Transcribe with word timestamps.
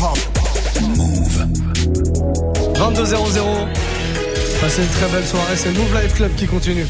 Move. 0.00 1.46
22-0-0. 2.74 3.42
Passez 4.60 4.82
une 4.82 4.88
très 4.88 5.08
belle 5.08 5.26
soirée. 5.26 5.56
C'est 5.56 5.72
Move 5.72 5.92
Life 6.00 6.14
Club 6.14 6.30
qui 6.36 6.46
continue. 6.46 6.86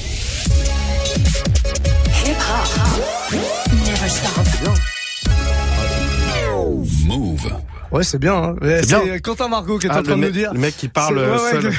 Never 3.86 4.08
stop. 4.08 4.44
Move. 7.06 7.52
Ouais, 7.90 8.02
c'est 8.04 8.18
bien. 8.18 8.34
Hein. 8.34 8.56
C'est 8.82 9.22
Quentin 9.22 9.48
Margot 9.48 9.78
qui 9.78 9.86
est 9.86 9.90
Ah, 9.90 10.00
en 10.00 10.02
train 10.02 10.16
le, 10.16 10.20
de 10.20 10.26
nous 10.26 10.32
dire. 10.32 10.52
le 10.52 10.58
mec 10.60 10.76
qui 10.76 10.88
parle 10.88 11.16
ouais, 11.18 11.38
seul. 11.50 11.64
Le, 11.64 11.72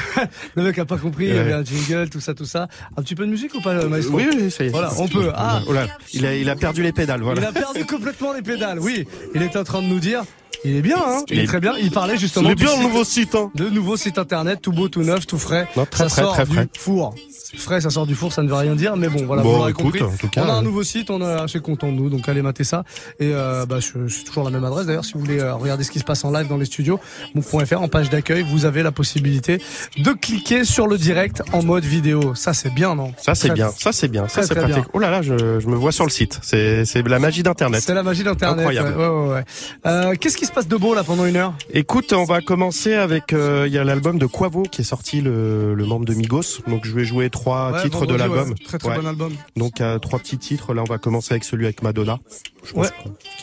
le 0.56 0.62
mec 0.64 0.78
a 0.80 0.84
pas 0.84 0.96
compris. 0.96 1.26
Il 1.28 1.36
y 1.36 1.38
avait 1.38 1.52
un 1.52 1.64
jingle, 1.64 2.10
tout 2.10 2.18
ça, 2.20 2.34
tout 2.34 2.44
ça. 2.44 2.66
Un 2.96 3.02
petit 3.02 3.14
peu 3.14 3.24
de 3.24 3.30
musique 3.30 3.54
ou 3.54 3.60
pas, 3.60 3.74
Maestro 3.86 4.16
Oui, 4.16 4.26
oui, 4.34 4.50
ça 4.50 4.64
y 4.64 4.66
est. 4.66 4.70
Voilà, 4.70 4.90
on 4.98 5.06
peut. 5.06 5.30
Ah, 5.36 5.60
Oh 5.68 5.72
là, 5.72 5.86
il 6.12 6.26
a, 6.26 6.34
il 6.34 6.50
a 6.50 6.56
perdu 6.56 6.82
les 6.82 6.92
pédales, 6.92 7.22
voilà. 7.22 7.40
il 7.40 7.46
a 7.46 7.52
perdu 7.52 7.84
complètement 7.86 8.32
les 8.32 8.42
pédales. 8.42 8.80
Oui, 8.80 9.06
il 9.36 9.42
était 9.42 9.58
en 9.58 9.64
train 9.64 9.80
de 9.82 9.86
nous 9.86 10.00
dire. 10.00 10.22
Il 10.64 10.76
est 10.76 10.82
bien, 10.82 10.98
hein 10.98 11.24
Il, 11.28 11.38
est 11.38 11.46
très 11.46 11.60
bien. 11.60 11.74
Il 11.78 11.90
parlait 11.90 12.18
justement. 12.18 12.48
Il 12.48 12.52
est 12.52 12.54
bien 12.54 12.76
le 12.76 12.82
nouveau 12.82 13.04
site, 13.04 13.34
hein. 13.34 13.50
De 13.54 13.68
nouveau 13.70 13.96
site 13.96 14.18
internet, 14.18 14.60
tout 14.60 14.72
beau, 14.72 14.88
tout 14.88 15.02
neuf, 15.02 15.26
tout 15.26 15.38
frais. 15.38 15.68
Non, 15.76 15.86
très 15.86 16.04
ça 16.04 16.08
frais, 16.08 16.22
sort 16.22 16.32
très 16.34 16.46
du 16.46 16.68
four. 16.76 17.14
Frais, 17.56 17.80
ça 17.80 17.90
sort 17.90 18.06
du 18.06 18.14
four, 18.14 18.32
ça 18.32 18.42
ne 18.42 18.48
veut 18.48 18.54
rien 18.54 18.74
dire, 18.74 18.96
mais 18.96 19.08
bon, 19.08 19.24
voilà, 19.26 19.42
Bon, 19.42 19.50
vous 19.50 19.56
l'aurez 19.58 19.70
écoute, 19.70 19.84
compris. 19.84 20.02
en 20.02 20.16
tout 20.16 20.28
cas, 20.28 20.44
on 20.46 20.48
a 20.48 20.52
un 20.54 20.58
euh, 20.58 20.62
nouveau 20.62 20.82
site, 20.84 21.10
on 21.10 21.20
est 21.20 21.24
assez 21.40 21.58
content 21.60 21.88
de 21.88 21.92
nous, 21.96 22.08
donc 22.08 22.28
allez 22.28 22.42
mater 22.42 22.62
ça. 22.64 22.84
Et 23.18 23.32
euh, 23.34 23.66
bah, 23.66 23.78
je, 23.80 24.08
c'est 24.08 24.24
toujours 24.24 24.44
la 24.44 24.50
même 24.50 24.64
adresse 24.64 24.86
d'ailleurs. 24.86 25.04
Si 25.04 25.14
vous 25.14 25.20
voulez 25.20 25.40
euh, 25.40 25.54
regarder 25.54 25.82
ce 25.84 25.90
qui 25.90 25.98
se 25.98 26.04
passe 26.04 26.24
en 26.24 26.30
live 26.30 26.46
dans 26.48 26.56
les 26.56 26.64
studios, 26.64 27.00
move.fr 27.34 27.80
en 27.82 27.88
page 27.88 28.08
d'accueil, 28.08 28.44
vous 28.48 28.64
avez 28.66 28.82
la 28.82 28.92
possibilité 28.92 29.60
de 29.98 30.10
cliquer 30.12 30.64
sur 30.64 30.86
le 30.86 30.96
direct 30.96 31.42
en 31.52 31.62
mode 31.64 31.84
vidéo. 31.84 32.34
Ça, 32.36 32.52
c'est 32.54 32.70
bien, 32.72 32.94
non? 32.94 33.12
Ça, 33.18 33.34
c'est 33.34 33.50
bien. 33.50 33.70
Ça, 33.76 33.90
c'est 33.92 34.08
bien. 34.08 34.28
Ça, 34.28 34.42
c'est 34.44 34.54
pratique. 34.54 34.74
bien. 34.74 34.84
Oh 34.92 34.98
là 35.00 35.10
là, 35.10 35.22
je, 35.22 35.58
je 35.58 35.66
me 35.66 35.74
vois 35.74 35.92
sur 35.92 36.04
le 36.04 36.10
site. 36.10 36.38
C'est, 36.42 36.84
c'est 36.84 37.02
la 37.06 37.18
magie 37.18 37.42
d'Internet. 37.42 37.82
C'est 37.84 37.94
la 37.94 38.02
magie 38.04 38.22
d'internet. 38.22 38.58
Incroyable. 38.60 38.96
Ouais, 38.96 39.06
ouais, 39.08 39.28
ouais. 39.34 39.44
Euh, 39.86 40.14
Qu'est-ce 40.20 40.36
qui 40.36 40.46
se 40.46 40.52
passe 40.52 40.68
de 40.68 40.76
beau 40.76 40.94
là 40.94 41.02
pendant 41.02 41.24
une 41.24 41.36
heure? 41.36 41.54
Écoute, 41.72 42.12
on 42.12 42.24
va 42.24 42.40
commencer 42.42 42.94
avec, 42.94 43.32
euh, 43.32 43.64
il 43.66 43.72
y 43.72 43.78
a 43.78 43.82
l'album 43.84 44.18
de 44.18 44.26
Quavo 44.26 44.62
qui 44.62 44.82
est 44.82 44.84
sorti, 44.84 45.20
le, 45.20 45.74
le 45.74 45.84
membre 45.86 46.04
de 46.06 46.14
Migos. 46.14 46.60
Donc, 46.68 46.84
je 46.84 46.92
vais 46.94 47.04
jouer 47.04 47.28
trois 47.30 47.39
Ouais, 47.46 47.82
titres 47.82 48.06
de 48.06 48.14
l'album. 48.14 48.48
ouais. 48.50 48.54
Très 48.64 48.78
très 48.78 48.88
Ouais. 48.90 48.98
bon 48.98 49.06
album. 49.06 49.32
Donc, 49.56 49.80
euh, 49.80 49.98
trois 49.98 50.18
petits 50.18 50.38
titres. 50.38 50.74
Là, 50.74 50.82
on 50.82 50.90
va 50.90 50.98
commencer 50.98 51.32
avec 51.34 51.44
celui 51.44 51.64
avec 51.66 51.82
Madonna. 51.82 52.18
Je 52.64 52.72
pense 52.72 52.86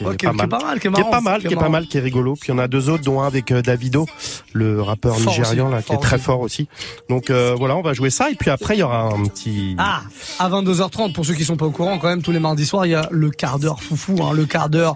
Ouais. 0.02 0.16
Qui 0.18 0.26
est 0.26 0.30
pas 0.30 0.34
mal. 0.34 0.50
pas 0.50 0.60
mal, 0.60 0.80
qui 0.80 0.88
est 0.88 0.92
Qui 0.92 1.00
est 1.00 1.00
marrant. 1.04 1.10
pas 1.12 1.22
mal, 1.22 1.42
qui 1.42 1.54
est 1.54 1.56
pas 1.56 1.70
mal, 1.70 1.88
qui 1.88 1.98
est 1.98 2.02
rigolo. 2.02 2.36
Puis 2.40 2.52
on 2.52 2.58
a 2.60 2.68
deux 2.68 2.90
autres, 2.90 3.04
dont 3.04 3.22
un 3.22 3.28
avec 3.28 3.52
euh, 3.52 3.62
Davido, 3.64 4.06
le 4.54 4.82
rappeur 4.82 5.18
Fort 5.18 5.32
nigérian 5.34 5.66
aussi, 5.68 5.76
là, 5.76 5.82
qui 5.82 5.94
est 5.94 5.98
très 5.98 6.16
aussi. 6.18 6.26
fort 6.26 6.40
aussi. 6.42 6.68
Donc 7.10 7.30
euh, 7.32 7.56
voilà, 7.58 7.76
on 7.76 7.82
va 7.82 7.94
jouer 7.94 8.10
ça. 8.12 8.30
Et 8.30 8.36
puis 8.36 8.50
après, 8.52 8.76
il 8.76 8.80
y 8.80 8.84
aura 8.84 9.04
un 9.04 9.24
petit. 9.24 9.76
Ah, 9.80 10.02
à 10.38 10.50
22h30, 10.50 11.14
pour 11.14 11.26
ceux 11.26 11.34
qui 11.34 11.44
sont 11.46 11.58
pas 11.58 11.66
au 11.66 11.72
courant, 11.72 11.98
quand 11.98 12.08
même, 12.10 12.22
tous 12.22 12.32
les 12.32 12.40
mardis 12.40 12.66
soirs, 12.66 12.86
il 12.86 12.92
y 12.92 12.96
a 12.96 13.08
le 13.12 13.32
quart 13.32 13.58
d'heure 13.58 13.82
foufou, 13.82 14.18
hein, 14.22 14.34
le 14.34 14.46
quart 14.46 14.70
d'heure 14.70 14.96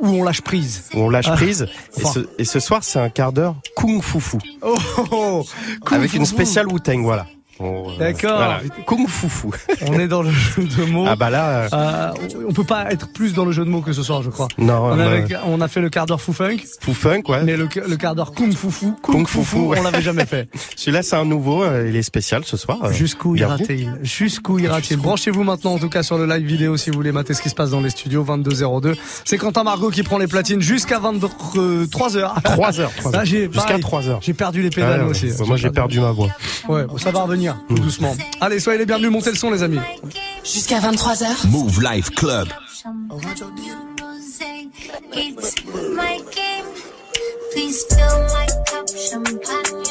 où 0.00 0.06
on 0.08 0.22
lâche 0.22 0.42
prise. 0.42 0.84
où 0.94 1.00
on 1.00 1.08
lâche 1.10 1.26
Ah. 1.28 1.32
prise. 1.34 1.66
Et, 1.96 2.04
ce, 2.04 2.20
et 2.38 2.44
ce 2.44 2.60
soir, 2.60 2.84
c'est 2.84 3.00
un 3.00 3.08
quart 3.10 3.32
d'heure 3.32 3.56
Kung 3.74 4.00
Fu. 4.02 4.18
Oh, 4.62 4.74
oh, 4.98 5.04
oh. 5.10 5.44
Kung 5.84 5.98
avec 5.98 6.12
une 6.14 6.26
spéciale 6.26 6.68
Wu-Tang, 6.68 7.02
voilà. 7.02 7.26
D'accord. 7.98 8.36
voilà. 8.36 8.60
Kung 8.86 9.06
Fu 9.08 9.28
Fu. 9.28 9.48
On 9.86 9.98
est 9.98 10.08
dans 10.08 10.22
le 10.22 10.30
jeu 10.30 10.64
de 10.64 10.84
mots. 10.84 11.06
Ah 11.08 11.16
bah 11.16 11.30
là, 11.30 11.48
euh, 11.48 11.68
Euh, 11.72 12.12
on 12.48 12.52
peut 12.52 12.64
pas 12.64 12.90
être 12.90 13.08
plus 13.12 13.34
dans 13.34 13.44
le 13.44 13.52
jeu 13.52 13.64
de 13.64 13.70
mots 13.70 13.80
que 13.80 13.92
ce 13.92 14.02
soir, 14.02 14.22
je 14.22 14.30
crois. 14.30 14.48
non, 14.58 14.74
On, 14.84 14.98
avait- 14.98 15.24
on 15.46 15.60
a 15.60 15.68
fait 15.68 15.80
le 15.80 15.90
quart 15.90 16.06
d'heure 16.06 16.20
fou 16.20 16.32
funk, 16.32 16.58
Fu 16.80 16.94
Funk, 16.94 17.22
ouais. 17.28 17.42
mais 17.44 17.56
le, 17.56 17.68
le 17.86 17.96
quart 17.96 18.14
d'heure 18.14 18.32
kung 18.32 18.52
fu 18.54 18.70
fu, 18.70 18.86
kung, 19.02 19.14
Kung 19.16 19.26
fu 19.26 19.38
Fu 19.38 19.44
fu, 19.44 19.56
Fu, 19.56 19.62
ouais. 19.62 19.78
on 19.80 19.82
l'avait 19.82 20.02
jamais 20.02 20.26
fait. 20.26 20.48
Celui-là, 20.76 21.02
c'est 21.02 21.16
un 21.16 21.24
nouveau, 21.24 21.62
euh, 21.62 21.86
il 21.88 21.96
est 21.96 22.02
spécial 22.02 22.42
ce 22.44 22.56
soir. 22.56 22.78
euh. 22.84 22.92
Jusqu'où 22.92 23.36
ira-t-il 23.36 23.92
Jusqu'où 24.02 24.58
ira-t-il 24.58 24.98
Branchez-vous 24.98 25.42
maintenant 25.44 25.74
en 25.74 25.78
tout 25.78 25.88
cas 25.88 26.02
sur 26.02 26.18
le 26.18 26.26
live 26.26 26.46
vidéo 26.46 26.76
si 26.76 26.90
vous 26.90 26.96
voulez 26.96 27.12
mater 27.12 27.34
ce 27.34 27.42
qui 27.42 27.48
se 27.50 27.54
passe 27.54 27.70
dans 27.70 27.80
les 27.80 27.90
studios 27.90 28.24
22h02. 28.24 28.94
C'est 29.24 29.38
Quentin 29.38 29.64
Margot 29.64 29.90
qui 29.90 30.02
prend 30.02 30.18
les 30.18 30.26
platines 30.26 30.60
jusqu'à 30.60 30.98
23h. 31.00 31.88
3 31.90 32.16
heures, 32.16 32.34
3 32.42 32.70
Là, 32.70 32.80
heures. 33.18 33.24
j'ai 33.24 33.44
Jusqu'à 33.46 33.62
pareil, 33.68 33.80
3 33.80 34.08
heures. 34.08 34.18
J'ai 34.22 34.34
perdu 34.34 34.62
les 34.62 34.70
pédales 34.70 35.00
Ah, 35.00 35.04
ouais. 35.04 35.10
aussi. 35.10 35.28
Moi, 35.46 35.56
j'ai 35.56 35.70
perdu 35.70 36.00
ma 36.00 36.10
voix. 36.12 36.28
Ouais, 36.68 36.84
ça 36.98 37.10
va 37.10 37.22
revenir 37.22 37.47
tout 37.68 37.74
Hmm. 37.74 37.78
doucement. 37.80 38.16
Allez, 38.40 38.60
soyez 38.60 38.78
les 38.78 38.86
bienvenus, 38.86 39.10
montez 39.10 39.30
le 39.30 39.36
son 39.36 39.50
les 39.50 39.62
amis. 39.62 39.78
Jusqu'à 40.44 40.80
23h. 40.80 41.46
Move 41.48 41.82
Life 41.82 42.10
Club. 42.10 42.48
It's 45.12 45.54
my 45.94 46.18
game. 46.34 46.66
Please 47.52 47.84
fill 47.90 48.18
my 48.34 48.46
cup, 48.66 48.86
champagne 49.10 49.87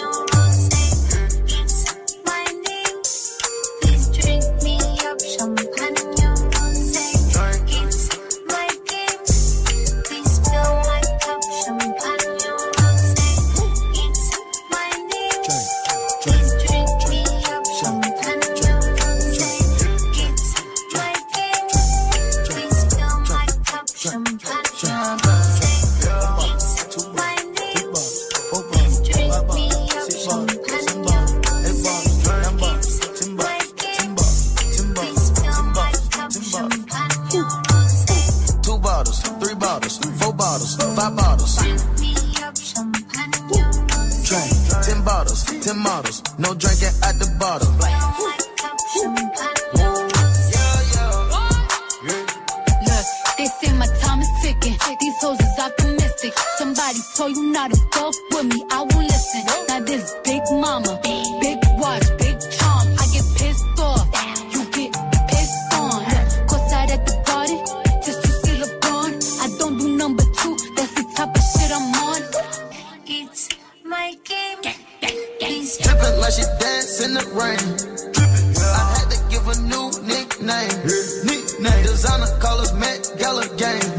call 82.48 82.62
Met 82.80 83.14
Gala 83.20 83.46
Gang. 83.58 83.97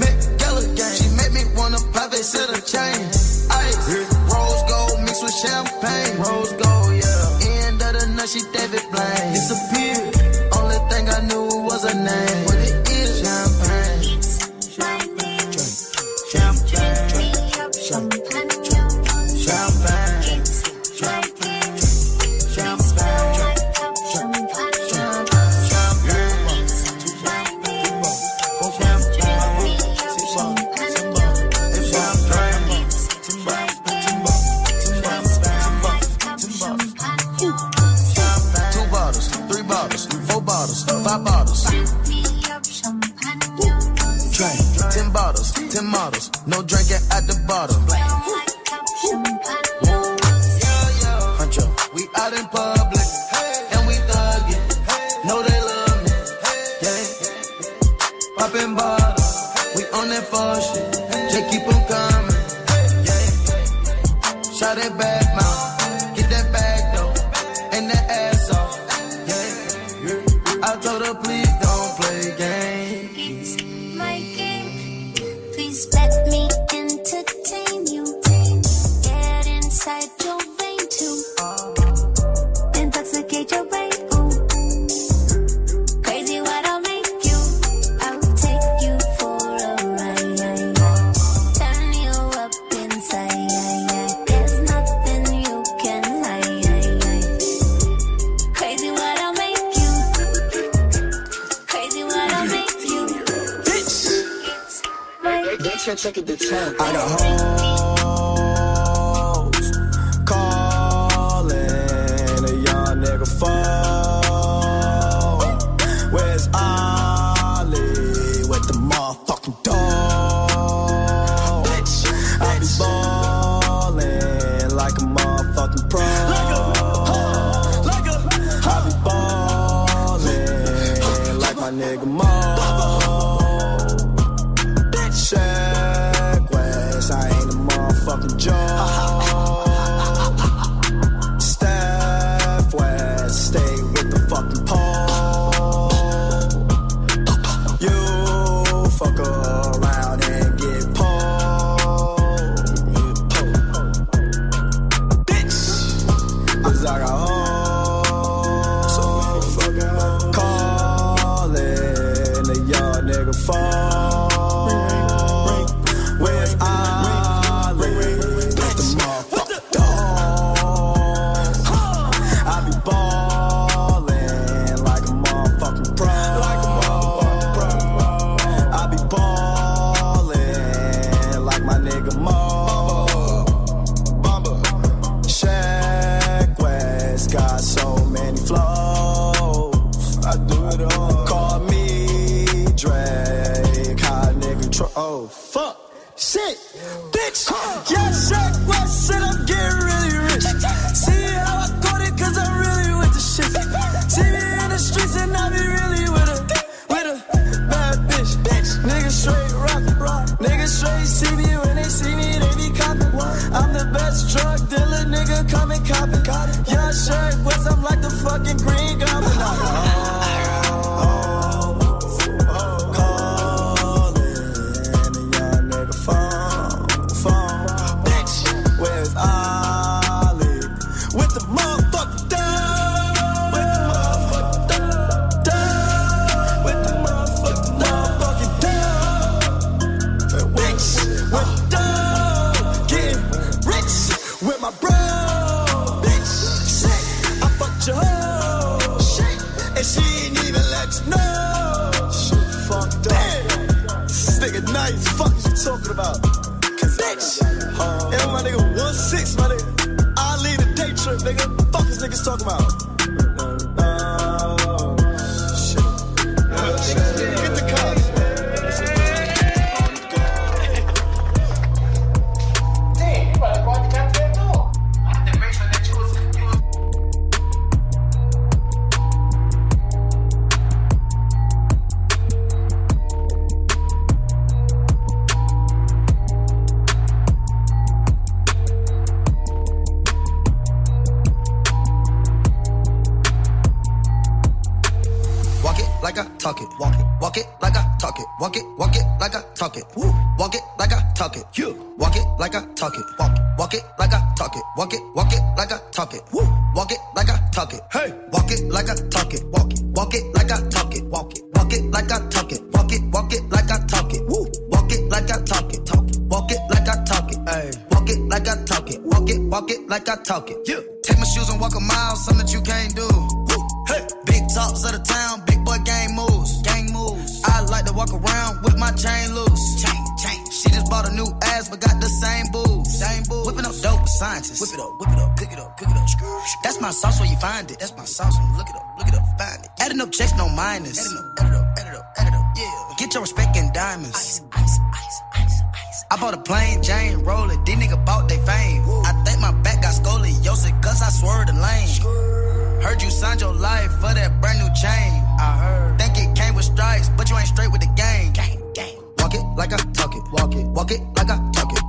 Got 332.52 332.86
same 332.86 333.22
boobs. 333.24 333.46
Whipping 333.46 333.64
up 333.64 333.74
dope 333.80 334.00
with 334.02 334.10
scientists. 334.10 334.60
Whip 334.60 334.72
it 334.74 334.80
up, 334.80 335.00
whip 335.00 335.10
it 335.10 335.18
up, 335.18 335.36
cook 335.36 335.52
it 335.52 335.58
up, 335.58 335.76
cook 335.78 335.88
it 335.88 335.96
up. 335.96 336.08
Screw. 336.08 336.40
That's 336.62 336.80
my 336.80 336.90
sauce 336.90 337.20
where 337.20 337.28
you 337.28 337.36
find 337.36 337.70
it. 337.70 337.78
That's 337.78 337.96
my 337.96 338.04
sauce. 338.04 338.34
Look 338.56 338.68
it 338.68 338.76
up, 338.76 338.98
look 338.98 339.08
it 339.08 339.14
up, 339.14 339.24
find 339.38 339.64
it. 339.64 339.70
Adding 339.80 340.00
up 340.00 340.10
checks, 340.12 340.34
no 340.36 340.48
minus. 340.48 340.98
Adding 340.98 341.16
up, 341.16 341.38
add 341.38 341.46
it 341.46 341.54
up, 341.54 341.74
add 341.78 341.86
it 341.88 341.94
up, 341.94 342.14
add 342.18 342.28
it 342.28 342.34
up. 342.34 342.44
Yeah. 342.56 342.94
Get 342.98 343.14
your 343.14 343.22
respect 343.22 343.56
in 343.56 343.72
diamonds. 343.72 344.16
Ice, 344.16 344.42
ice, 344.52 344.78
ice, 344.92 345.20
ice, 345.34 345.62
ice. 345.74 346.04
I 346.10 346.16
bought 346.20 346.34
a 346.34 346.38
plain 346.38 346.82
Jane 346.82 347.18
roller. 347.20 347.56
These 347.64 347.76
nigga 347.76 348.04
bought 348.04 348.28
they 348.28 348.38
fame. 348.38 348.82
I 349.04 349.12
think 349.24 349.40
my 349.40 349.52
back 349.62 349.82
got 349.82 349.94
scoliosis, 349.94 350.82
cause 350.82 351.02
I 351.02 351.10
swerved 351.10 351.48
the 351.48 351.54
lane. 351.54 352.82
Heard 352.82 353.02
you 353.02 353.10
signed 353.10 353.40
your 353.40 353.54
life 353.54 353.92
for 354.00 354.14
that 354.14 354.40
brand 354.40 354.58
new 354.58 354.70
chain. 354.74 355.10
I 355.38 355.58
heard. 355.62 355.98
Think 355.98 356.16
it 356.16 356.36
came 356.36 356.54
with 356.54 356.64
stripes, 356.64 357.08
but 357.10 357.28
you 357.28 357.36
ain't 357.36 357.48
straight 357.48 357.70
with 357.70 357.80
the 357.80 357.92
game. 357.94 358.32
Gang, 358.32 358.62
gang. 358.74 358.96
Walk 359.18 359.34
it 359.34 359.42
like 359.56 359.72
I 359.72 359.76
talk 359.92 360.14
it. 360.14 360.22
Walk 360.32 360.54
it. 360.54 360.66
Walk 360.66 360.90
it 360.90 361.17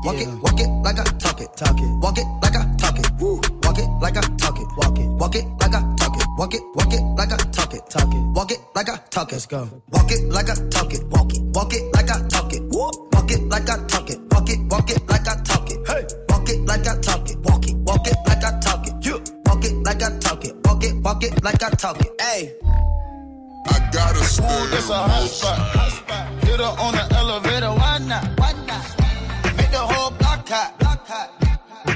Walk 0.03 0.15
yeah. 0.15 0.22
it, 0.22 0.41
walk 0.41 0.60
it 0.60 0.70
like 0.84 1.00
I 1.00 1.03
talk 1.03 1.41
it. 1.41 1.50
Talk 1.58 1.79
it. 1.79 1.89
Walk 2.00 2.18
it 2.18 2.27
like 2.41 2.56
I 2.56 2.63
talk 2.77 3.00
it. 3.00 3.12
Woo. 3.20 3.41
Walk 3.63 3.77
it 3.77 3.89
like 4.00 4.18
I 4.18 4.22
talk 4.38 4.58
it. 4.60 4.68
Walk 4.77 4.98
it. 4.98 5.10
Walk 5.20 5.36
it 5.36 5.46
like 5.60 5.74
I 5.75 5.82
talk 5.98 6.15
it. 6.15 6.27
Walk 6.38 6.53
it, 6.53 6.62
walk 6.74 6.94
it 6.94 7.01
like 7.18 7.34
I 7.34 7.38
talk 7.51 7.74
it. 7.74 7.89
Talk 7.89 8.13
it. 8.13 8.24
Walk 8.34 8.51
it 8.51 8.60
like 8.75 8.89
I 8.89 8.96
talk 9.10 9.29
it. 9.29 9.34
Let's 9.34 9.46
go. 9.46 9.70
Walk 9.91 10.12
it 10.12 10.24
like 10.32 10.50
I 10.50 10.56
talk 10.70 10.94
it. 10.94 11.03
Walk 11.08 11.34
it. 11.34 11.41
Walk 11.53 11.74
it 11.74 11.84
like 11.94 12.10
I 12.10 12.27
talk 12.29 12.53
it. 12.53 12.62
Woo. 12.72 12.91
Walk 13.12 13.32
it 13.32 13.41
like 13.50 13.70
I 13.70 13.86
talk 13.88 14.10
it. 14.10 14.20
Walk 14.32 14.50
it, 14.50 14.60
walk 14.72 14.89
it 14.89 15.10
like 15.10 15.27
I 15.27 15.36
talk 15.44 15.70
it. 15.70 15.88
Hey. 15.88 16.06
Walk 16.29 16.50
it 16.50 16.60
like 16.62 16.88
I 16.88 16.96
talk 17.01 17.29
it. 17.29 17.38
Walk 17.39 17.68
it. 17.68 17.75
Walk 17.75 18.08
it 18.08 18.18
like 18.25 18.44
I 18.44 18.60
talk 18.62 18.88
it. 18.88 18.94
Yeah. 19.06 19.20
Walk 19.46 19.65
it 19.65 19.75
like 19.84 20.01
I 20.01 20.18
talk 20.20 20.46
it. 20.46 20.56
Walk 20.65 20.84
it, 20.84 20.96
walk 21.03 21.24
it 21.24 21.44
like 21.44 21.62
I 21.62 21.70
talk 21.72 22.00
it. 22.00 22.22
Hey. 22.22 22.53
I 23.68 23.89
got 23.91 24.15
a 24.15 24.24
stay. 24.24 24.46
It's 24.77 24.89
a 24.89 24.94
hot 24.94 25.27
spot. 25.27 25.60
Hot 25.60 25.91
spot. 25.91 26.44
Hit 26.46 26.60
her 26.60 26.63
on 26.63 26.94
the 26.94 27.15
elevator. 27.15 27.72
Why 27.74 27.98
not? 28.00 28.25
Why 28.39 28.53
not? 28.53 28.69
Hot. 30.50 30.77
Block 30.79 31.08
hot. 31.08 31.29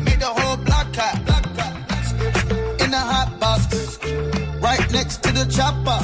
Make 0.04 0.20
the 0.20 0.26
whole 0.26 0.58
block 0.58 0.96
hot. 0.96 1.26
Block 1.26 1.46
hot. 1.58 2.82
In 2.82 2.92
the 2.92 2.98
hot 2.98 3.40
box. 3.40 4.00
Right 4.62 4.92
next 4.92 5.24
to 5.24 5.32
the 5.32 5.46
chopper. 5.46 6.00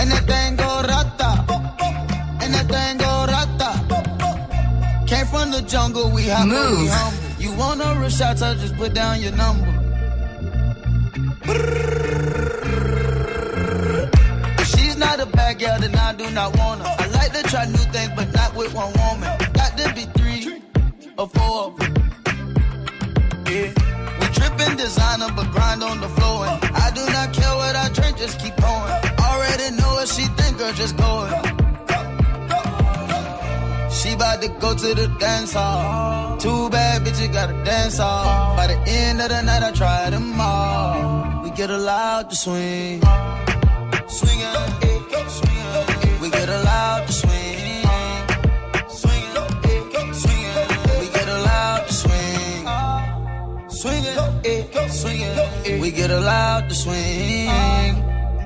And 0.00 0.10
that 0.10 0.24
thing 0.26 0.56
go 0.56 0.82
rata. 0.88 1.30
And 2.42 2.54
that 2.54 2.66
thing 2.74 2.98
go 2.98 3.26
rata. 3.34 3.70
Came 5.06 5.26
from 5.26 5.50
the 5.50 5.62
jungle, 5.62 6.10
we 6.10 6.22
we 6.24 6.46
Move. 6.46 6.88
humble. 6.90 7.42
You 7.42 7.52
want 7.56 7.80
a 7.82 7.94
real 8.00 8.08
shot, 8.08 8.38
so 8.38 8.54
just 8.54 8.74
put 8.76 8.94
down 8.94 9.20
your 9.20 9.32
number. 9.32 9.70
If 14.58 14.66
she's 14.68 14.96
not 14.96 15.20
a 15.20 15.26
bad 15.26 15.58
girl, 15.58 15.78
then 15.78 15.94
I 15.94 16.14
do 16.14 16.30
not 16.30 16.56
want 16.56 16.80
her. 16.80 16.96
I 16.98 17.06
like 17.08 17.32
to 17.34 17.42
try 17.50 17.66
new 17.66 17.84
things, 17.92 18.10
but 18.16 18.32
not 18.32 18.54
with 18.56 18.72
one 18.74 18.92
woman. 18.94 19.30
Got 19.52 19.76
to 19.78 19.92
be 19.94 20.06
four. 21.16 21.74
Yeah. 23.46 23.70
We 24.20 24.26
trippin' 24.34 24.76
designer, 24.76 25.28
but 25.36 25.50
grind 25.52 25.82
on 25.82 26.00
the 26.00 26.08
floor. 26.08 26.46
And 26.46 26.76
I 26.76 26.90
do 26.90 27.04
not 27.06 27.32
care 27.32 27.54
what 27.56 27.76
I 27.76 27.88
drink, 27.90 28.18
just 28.18 28.40
keep 28.40 28.56
going. 28.56 28.92
Already 29.18 29.76
know 29.76 29.94
what 29.94 30.08
she 30.08 30.24
think, 30.38 30.58
girl, 30.58 30.72
just 30.72 30.96
go 30.96 31.26
it. 31.26 31.34
She 33.92 34.16
bout 34.16 34.42
to 34.42 34.48
go 34.60 34.74
to 34.74 34.94
the 34.94 35.08
dance 35.18 35.52
hall. 35.54 36.36
Too 36.38 36.68
bad, 36.70 37.02
bitch, 37.04 37.22
you 37.22 37.28
gotta 37.28 37.54
dance 37.64 37.98
hall. 37.98 38.56
By 38.56 38.66
the 38.66 38.78
end 38.86 39.20
of 39.20 39.28
the 39.28 39.40
night, 39.42 39.62
I 39.62 39.70
try 39.70 40.10
them 40.10 40.40
all. 40.40 41.42
We 41.42 41.50
get 41.50 41.70
allowed 41.70 42.28
to 42.30 42.36
swing. 42.36 43.00
Swingin'. 44.08 44.83
Eh, 55.04 55.34
swingin'. 55.64 55.80
We 55.80 55.90
get 55.90 56.10
allowed 56.10 56.68
to 56.68 56.74
swing. 56.74 57.48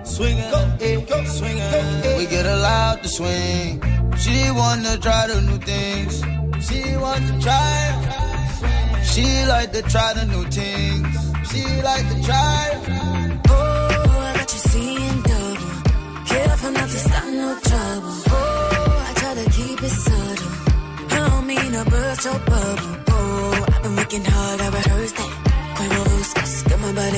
Swingin', 0.04 0.52
eh, 0.80 1.24
swingin'. 1.26 2.18
We 2.18 2.26
get 2.26 2.46
allowed 2.46 3.02
to 3.02 3.08
swing. 3.08 3.82
She 4.18 4.50
wanna 4.50 4.96
try 4.98 5.26
the 5.28 5.40
new 5.40 5.58
things. 5.58 6.22
She 6.66 6.96
want 6.96 7.24
to 7.28 7.34
try. 7.40 7.78
She 9.04 9.44
like 9.46 9.72
to 9.72 9.82
try 9.82 10.12
the 10.14 10.26
new 10.26 10.44
things. 10.44 11.14
She 11.50 11.62
like 11.82 12.06
to 12.12 12.16
try. 12.28 12.64
Oh, 13.48 14.24
I 14.28 14.32
got 14.38 14.52
you 14.54 14.60
seeing 14.72 15.22
double. 15.22 15.72
Careful 16.26 16.72
not 16.72 16.88
to 16.94 16.98
start 17.08 17.32
no 17.42 17.50
trouble. 17.68 18.14
Oh, 18.30 19.06
I 19.08 19.12
try 19.20 19.34
to 19.42 19.50
keep 19.50 19.82
it 19.82 19.94
subtle. 20.04 20.52
I 21.10 21.28
don't 21.28 21.46
mean 21.46 21.72
to 21.72 21.84
burst 21.90 22.24
your 22.24 22.38
bubble. 22.50 22.94
Oh, 23.10 23.66
I've 23.72 23.82
been 23.84 23.96
working 23.96 24.24
hard, 24.24 24.60
I 24.60 24.68
rehearsed 24.68 25.16
that. 25.16 25.48
Quavo 25.76 26.07
That. 26.94 27.12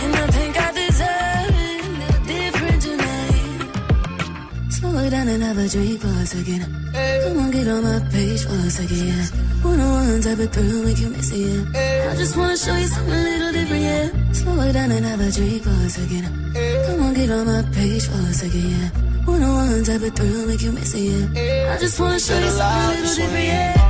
And 0.00 0.14
I 0.14 0.26
think 0.30 0.54
I 0.56 0.70
deserve 0.72 2.26
different 2.26 2.82
tonight. 2.82 3.68
Slow 4.70 4.96
it 4.98 5.10
down 5.10 5.26
and 5.26 5.42
have 5.42 5.58
a 5.58 5.68
drink 5.68 6.00
for 6.00 6.06
a 6.06 6.24
second. 6.24 6.62
Come 6.94 7.38
on, 7.38 7.50
get 7.50 7.66
on 7.66 7.82
my 7.82 7.98
page 8.10 8.44
for 8.44 8.54
a 8.54 8.70
second. 8.70 9.26
One 9.64 9.80
on 9.80 10.20
make 10.84 10.98
you 11.00 11.10
miss 11.10 11.32
it. 11.32 11.66
I 11.74 12.14
just 12.16 12.36
wanna 12.36 12.56
show 12.56 12.76
you 12.76 12.86
something 12.86 13.12
little 13.12 13.52
different. 13.52 14.36
Slow 14.36 14.60
it 14.60 14.72
down 14.72 14.92
and 14.92 15.04
have 15.04 15.20
a 15.20 15.30
drink 15.32 15.62
for 15.64 15.70
a 15.70 15.88
second. 15.90 16.24
Come 16.86 17.02
on, 17.02 17.14
get 17.14 17.30
on 17.30 17.46
my 17.46 17.62
page 17.74 18.06
for 18.06 18.18
a 18.18 18.32
second. 18.32 18.92
One 19.26 19.42
on 19.42 19.82
make 20.46 20.62
you 20.62 20.72
miss 20.72 20.94
it, 20.94 21.28
yeah. 21.34 21.74
I 21.74 21.78
just 21.80 21.98
wanna 21.98 22.20
show 22.20 22.38
you 22.38 22.50
something 22.50 22.86
a 22.86 23.00
little 23.02 23.16
different, 23.16 23.46
yeah. 23.46 23.89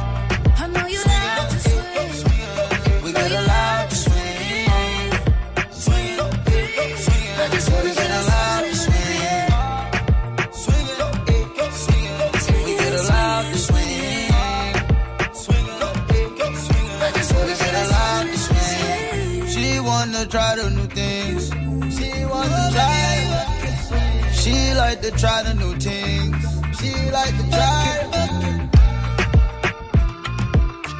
Like 25.03 25.13
to 25.13 25.19
try 25.19 25.43
the 25.43 25.55
new 25.55 25.75
things. 25.77 26.37
She 26.79 26.93
like 27.11 27.35
to 27.37 27.51
try. 27.51 27.87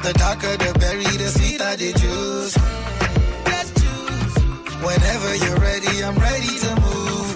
The 0.03 0.13
darker 0.13 0.57
the 0.57 0.79
berry, 0.79 1.03
the 1.03 1.27
sweeter 1.27 1.75
the 1.77 1.93
juice. 2.01 2.55
Whenever 4.81 5.35
you're 5.35 5.59
ready, 5.59 6.03
I'm 6.03 6.17
ready 6.17 6.57
to 6.63 6.75
move. 6.81 7.35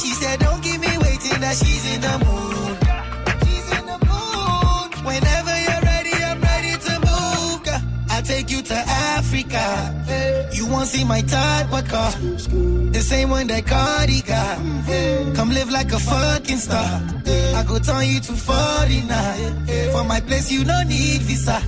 She 0.00 0.10
said, 0.20 0.40
Don't 0.40 0.62
keep 0.62 0.80
me 0.80 0.96
waiting, 0.98 1.40
that 1.40 1.56
she's 1.56 1.94
in 1.94 2.00
the 2.00 2.24
mood. 2.24 2.63
Africa. 9.34 10.48
You 10.52 10.66
won't 10.68 10.86
see 10.86 11.04
my 11.04 11.20
type 11.22 11.72
of 11.72 11.88
car. 11.88 12.12
The 12.92 13.00
same 13.00 13.30
one 13.30 13.48
that 13.48 13.66
Cardi 13.66 14.22
got. 14.22 14.58
Come 15.34 15.50
live 15.50 15.70
like 15.70 15.92
a 15.92 15.98
fucking 15.98 16.58
star. 16.58 17.02
I 17.26 17.64
go 17.66 17.78
turn 17.78 18.06
you 18.06 18.20
to 18.20 18.32
49. 18.32 19.90
For 19.90 20.04
my 20.04 20.20
place, 20.20 20.52
you 20.52 20.64
don't 20.64 20.88
need 20.88 21.22
visa. 21.22 21.60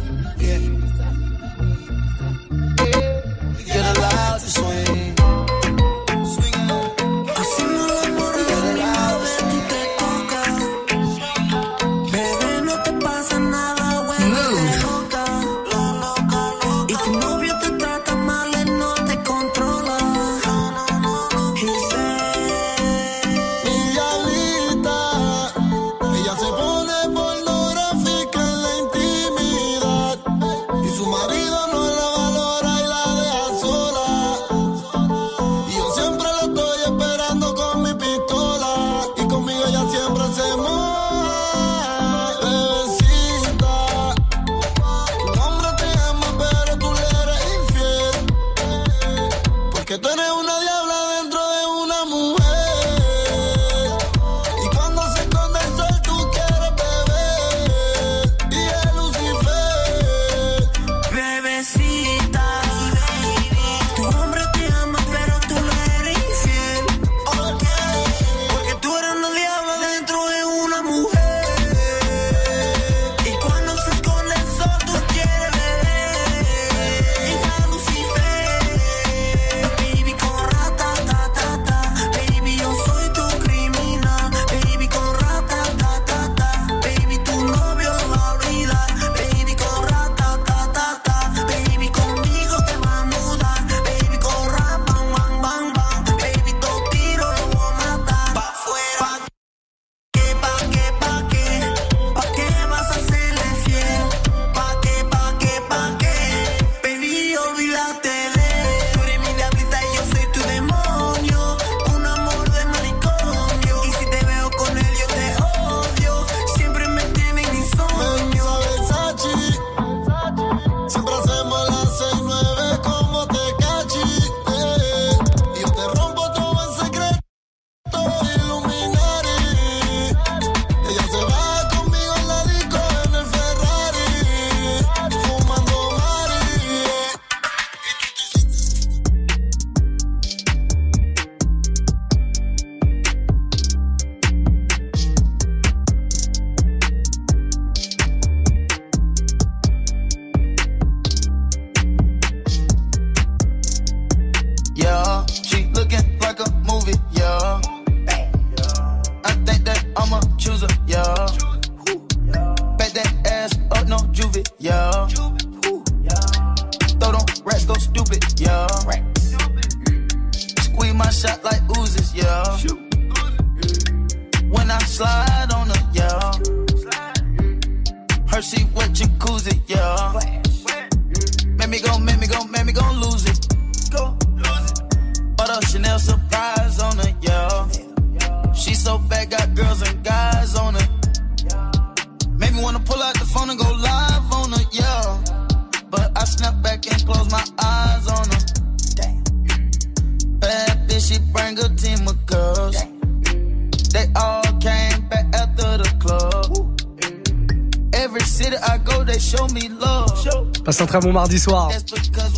Passe 210.65 210.81
un 210.81 210.87
très 210.87 211.01
bon 211.01 211.13
mardi 211.13 211.39
soir. 211.39 211.71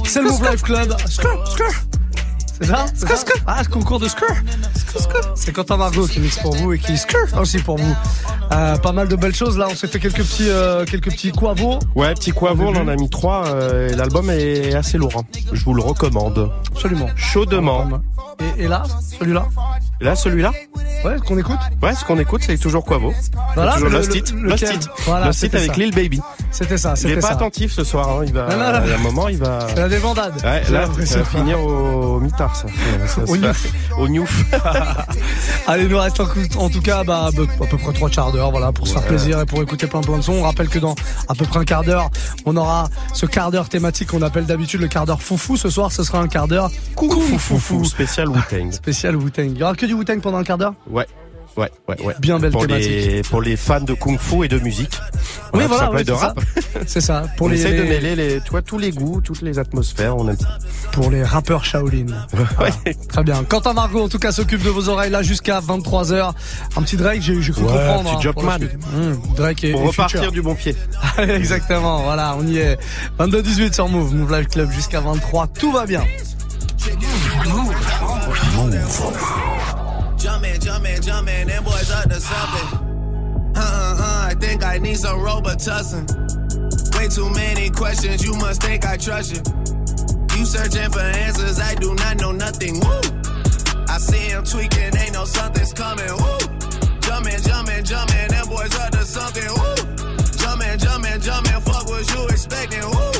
C'est 0.04 0.22
le 0.22 0.30
Move 0.30 0.50
Life 0.50 0.62
Club. 0.62 0.94
C'est 2.60 2.66
ça, 2.66 2.86
Ah, 3.46 3.62
le 3.62 3.68
concours 3.72 4.00
de 4.00 4.08
Skrr. 4.08 4.34
C'est 5.36 5.52
Quentin 5.52 5.76
Margot 5.76 6.06
qui 6.08 6.18
mixe 6.18 6.38
pour 6.38 6.54
vous 6.56 6.72
et 6.72 6.78
qui 6.78 6.98
Skrr 6.98 7.38
aussi 7.40 7.58
pour 7.58 7.78
vous. 7.78 7.94
Euh, 8.52 8.76
pas 8.78 8.90
mal 8.92 9.06
de 9.08 9.14
belles 9.16 9.34
choses 9.34 9.56
là. 9.58 9.68
On 9.70 9.74
s'est 9.76 9.86
fait 9.86 10.00
quelques 10.00 10.16
petits, 10.24 10.48
euh, 10.48 10.84
quelques 10.84 11.10
petits 11.12 11.30
quavos. 11.30 11.78
Ouais, 11.94 12.14
petit 12.14 12.32
Quavo, 12.32 12.64
on 12.64 12.76
en 12.76 12.88
a 12.88 12.96
mis 12.96 13.08
trois. 13.10 13.46
euh, 13.48 13.90
et 13.90 13.94
L'album 13.94 14.28
est 14.30 14.74
assez 14.74 14.98
lourd. 14.98 15.12
hein. 15.18 15.22
Je 15.52 15.62
vous 15.64 15.74
le 15.74 15.82
recommande. 15.82 16.50
Absolument. 16.72 17.08
Chaudement. 17.14 17.88
Et, 18.58 18.64
et 18.64 18.68
là, 18.68 18.82
celui-là, 19.20 19.46
là, 20.00 20.14
celui-là 20.16 20.52
ouais, 21.04 21.16
qu'on 21.26 21.38
écoute. 21.38 21.58
Ouais, 21.82 21.94
ce 21.94 22.04
qu'on 22.04 22.18
écoute, 22.18 22.42
c'est 22.44 22.56
toujours 22.58 22.84
Quavo. 22.84 23.12
Voilà, 23.54 23.74
toujours 23.74 23.90
Lost 23.90 24.10
le- 24.10 24.16
It. 24.16 24.32
Lost 24.36 24.62
It. 24.74 24.88
Voilà, 25.06 25.26
Lost 25.26 25.38
It 25.38 25.44
c'était 25.44 25.56
avec 25.58 25.70
ça. 25.72 25.76
Lil 25.80 25.94
Baby. 25.94 26.20
C'était 26.50 26.78
ça, 26.78 26.90
Il 26.90 26.92
est 26.92 26.96
c'était 27.08 27.14
pas 27.20 27.26
ça. 27.28 27.32
attentif 27.34 27.72
ce 27.72 27.84
soir. 27.84 28.08
hein. 28.08 28.22
Il 28.26 28.32
va. 28.32 28.48
Non, 28.48 28.56
non, 28.56 28.72
non. 28.72 28.80
Il 28.84 28.90
y 28.90 28.92
a 28.92 28.96
un 28.96 28.98
moment, 28.98 29.28
il 29.28 29.36
va. 29.38 29.66
C'est 29.68 29.76
la 29.76 29.88
débandade. 29.88 30.34
Ouais, 30.42 30.62
J'ai 30.66 30.72
là, 30.72 30.86
ça 31.04 31.18
va 31.18 31.24
finir 31.24 31.60
au 31.60 32.20
mitard, 32.20 32.54
ça. 32.56 32.66
Ça 33.06 33.20
Au 33.26 33.36
Newf. 33.36 33.72
Au 33.98 34.08
Newf. 34.08 34.44
Allez, 35.66 35.84
il 35.84 35.88
nous 35.88 35.98
reste 35.98 36.20
en, 36.20 36.26
en 36.58 36.68
tout 36.70 36.80
cas 36.80 37.04
bah, 37.04 37.28
bah, 37.34 37.42
à 37.60 37.66
peu 37.66 37.76
près 37.76 37.92
trois 37.92 38.08
quarts 38.10 38.32
d'heure 38.32 38.50
voilà, 38.50 38.72
pour 38.72 38.86
se 38.86 38.92
faire 38.94 39.02
plaisir 39.02 39.40
et 39.40 39.46
pour 39.46 39.60
écouter 39.62 39.86
plein 39.86 40.00
plein 40.00 40.16
de 40.18 40.22
sons. 40.22 40.32
On 40.34 40.42
rappelle 40.42 40.68
que 40.68 40.78
dans 40.78 40.94
à 41.28 41.34
peu 41.34 41.44
près 41.44 41.60
un 41.60 41.64
quart 41.64 41.84
d'heure, 41.84 42.10
on 42.46 42.56
aura 42.56 42.88
ce 43.12 43.26
quart 43.26 43.50
d'heure 43.50 43.68
thématique 43.68 44.08
qu'on 44.08 44.22
appelle 44.22 44.46
d'habitude 44.46 44.80
le 44.80 44.88
quart 44.88 45.04
d'heure 45.06 45.22
foufou. 45.22 45.56
Ce 45.56 45.68
soir, 45.70 45.92
ce 45.92 46.02
sera 46.02 46.18
un 46.20 46.28
quart 46.28 46.48
d'heure 46.48 46.70
coucou 46.94 47.20
foufou. 47.20 47.84
Spécial 47.84 48.28
Wu-Tang. 48.28 48.72
Spécial 48.72 49.16
Wu-Tang. 49.16 49.50
Il 49.50 49.58
y 49.58 49.62
aura 49.62 49.74
que 49.74 49.86
du 49.88 49.94
Wu-Tang 49.94 50.20
pendant 50.20 50.38
un 50.38 50.44
quart 50.44 50.58
d'heure? 50.58 50.74
Ouais. 50.88 51.06
Ouais, 51.56 51.68
ouais, 51.88 52.00
ouais. 52.04 52.14
Bien 52.20 52.38
belle 52.38 52.52
pour 52.52 52.66
thématique. 52.68 52.88
les, 52.90 53.22
pour 53.22 53.42
les 53.42 53.56
fans 53.56 53.80
de 53.80 53.92
Kung 53.92 54.16
Fu 54.16 54.44
et 54.44 54.48
de 54.48 54.60
musique. 54.60 54.96
Oui, 55.54 55.64
voilà, 55.66 55.90
ouais, 55.90 56.04
de 56.04 56.12
rap. 56.12 56.38
C'est 56.86 57.00
ça. 57.00 57.24
Pour 57.36 57.46
on 57.48 57.50
les, 57.50 57.58
essaie 57.66 57.76
de 57.76 57.82
mêler 57.82 58.14
les, 58.14 58.40
tu 58.42 58.50
vois, 58.50 58.62
tous 58.62 58.78
les 58.78 58.92
goûts, 58.92 59.20
toutes 59.20 59.42
les 59.42 59.58
atmosphères. 59.58 60.16
On 60.16 60.28
aime 60.28 60.36
ça. 60.38 60.58
pour 60.92 61.10
les 61.10 61.24
rappeurs 61.24 61.64
Shaolin. 61.64 62.06
Voilà. 62.56 62.74
Très 63.08 63.24
bien. 63.24 63.42
Quentin 63.42 63.72
Margot, 63.72 64.04
en 64.04 64.08
tout 64.08 64.20
cas, 64.20 64.30
s'occupe 64.30 64.62
de 64.62 64.68
vos 64.70 64.88
oreilles 64.88 65.10
là 65.10 65.22
jusqu'à 65.22 65.58
23h. 65.58 66.32
Un 66.76 66.82
petit 66.82 66.96
Drake, 66.96 67.22
j'ai 67.22 67.42
j'ai 67.42 67.50
cru 67.52 67.62
Ouais, 67.62 67.72
comprendre. 67.72 68.18
petit 68.20 68.28
hein, 68.28 68.32
pour 68.34 68.42
la 68.44 68.50
Jumpman. 68.58 68.68
suite. 68.68 68.86
Mmh, 68.92 69.34
Drake 69.34 69.64
et, 69.64 69.72
Pour 69.72 69.82
et 69.82 69.86
repartir 69.88 70.18
Future. 70.20 70.32
du 70.32 70.42
bon 70.42 70.54
pied. 70.54 70.76
Allez, 71.16 71.34
Exactement, 71.34 72.02
voilà, 72.04 72.36
on 72.38 72.46
y 72.46 72.58
est. 72.58 72.78
22-18 73.18 73.72
sur 73.74 73.88
Move, 73.88 74.14
Move 74.14 74.32
Live 74.32 74.46
Club 74.48 74.70
jusqu'à 74.70 75.00
23, 75.00 75.48
tout 75.48 75.72
va 75.72 75.86
bien. 75.86 76.04
Jumpin', 80.28 80.60
jumpin', 80.60 81.00
jumpin', 81.00 81.46
them 81.48 81.64
boys 81.64 81.90
up 81.90 82.04
to 82.04 82.20
something. 82.20 82.68
Uh 83.56 83.60
uh 83.60 83.96
uh, 83.98 84.28
I 84.30 84.34
think 84.38 84.62
I 84.62 84.76
need 84.76 84.98
some 84.98 85.20
Robitussin. 85.20 86.04
Way 86.94 87.08
too 87.08 87.30
many 87.30 87.70
questions, 87.70 88.22
you 88.22 88.34
must 88.34 88.60
think 88.60 88.84
I 88.84 88.98
trust 88.98 89.32
you. 89.32 89.40
You 90.36 90.44
searching 90.44 90.90
for 90.90 91.00
answers, 91.00 91.58
I 91.58 91.74
do 91.76 91.94
not 91.94 92.20
know 92.20 92.32
nothing. 92.32 92.74
Woo! 92.78 93.00
I 93.88 93.96
see 93.96 94.28
him 94.28 94.44
tweaking, 94.44 94.94
ain't 95.00 95.14
no 95.14 95.24
something's 95.24 95.72
coming. 95.72 96.12
Woo! 96.12 96.38
Jumpin', 97.00 97.40
jumpin', 97.40 97.84
jumpin', 97.86 98.28
them 98.28 98.46
boys 98.48 98.74
up 98.76 98.90
to 98.90 99.04
something. 99.06 99.48
Woo! 99.48 99.76
Jumpin', 100.36 100.78
jumpin', 100.78 101.20
jumpin', 101.22 101.60
fuck 101.62 101.88
what 101.88 102.04
you 102.14 102.28
expecting. 102.28 102.84
Woo! 102.84 103.12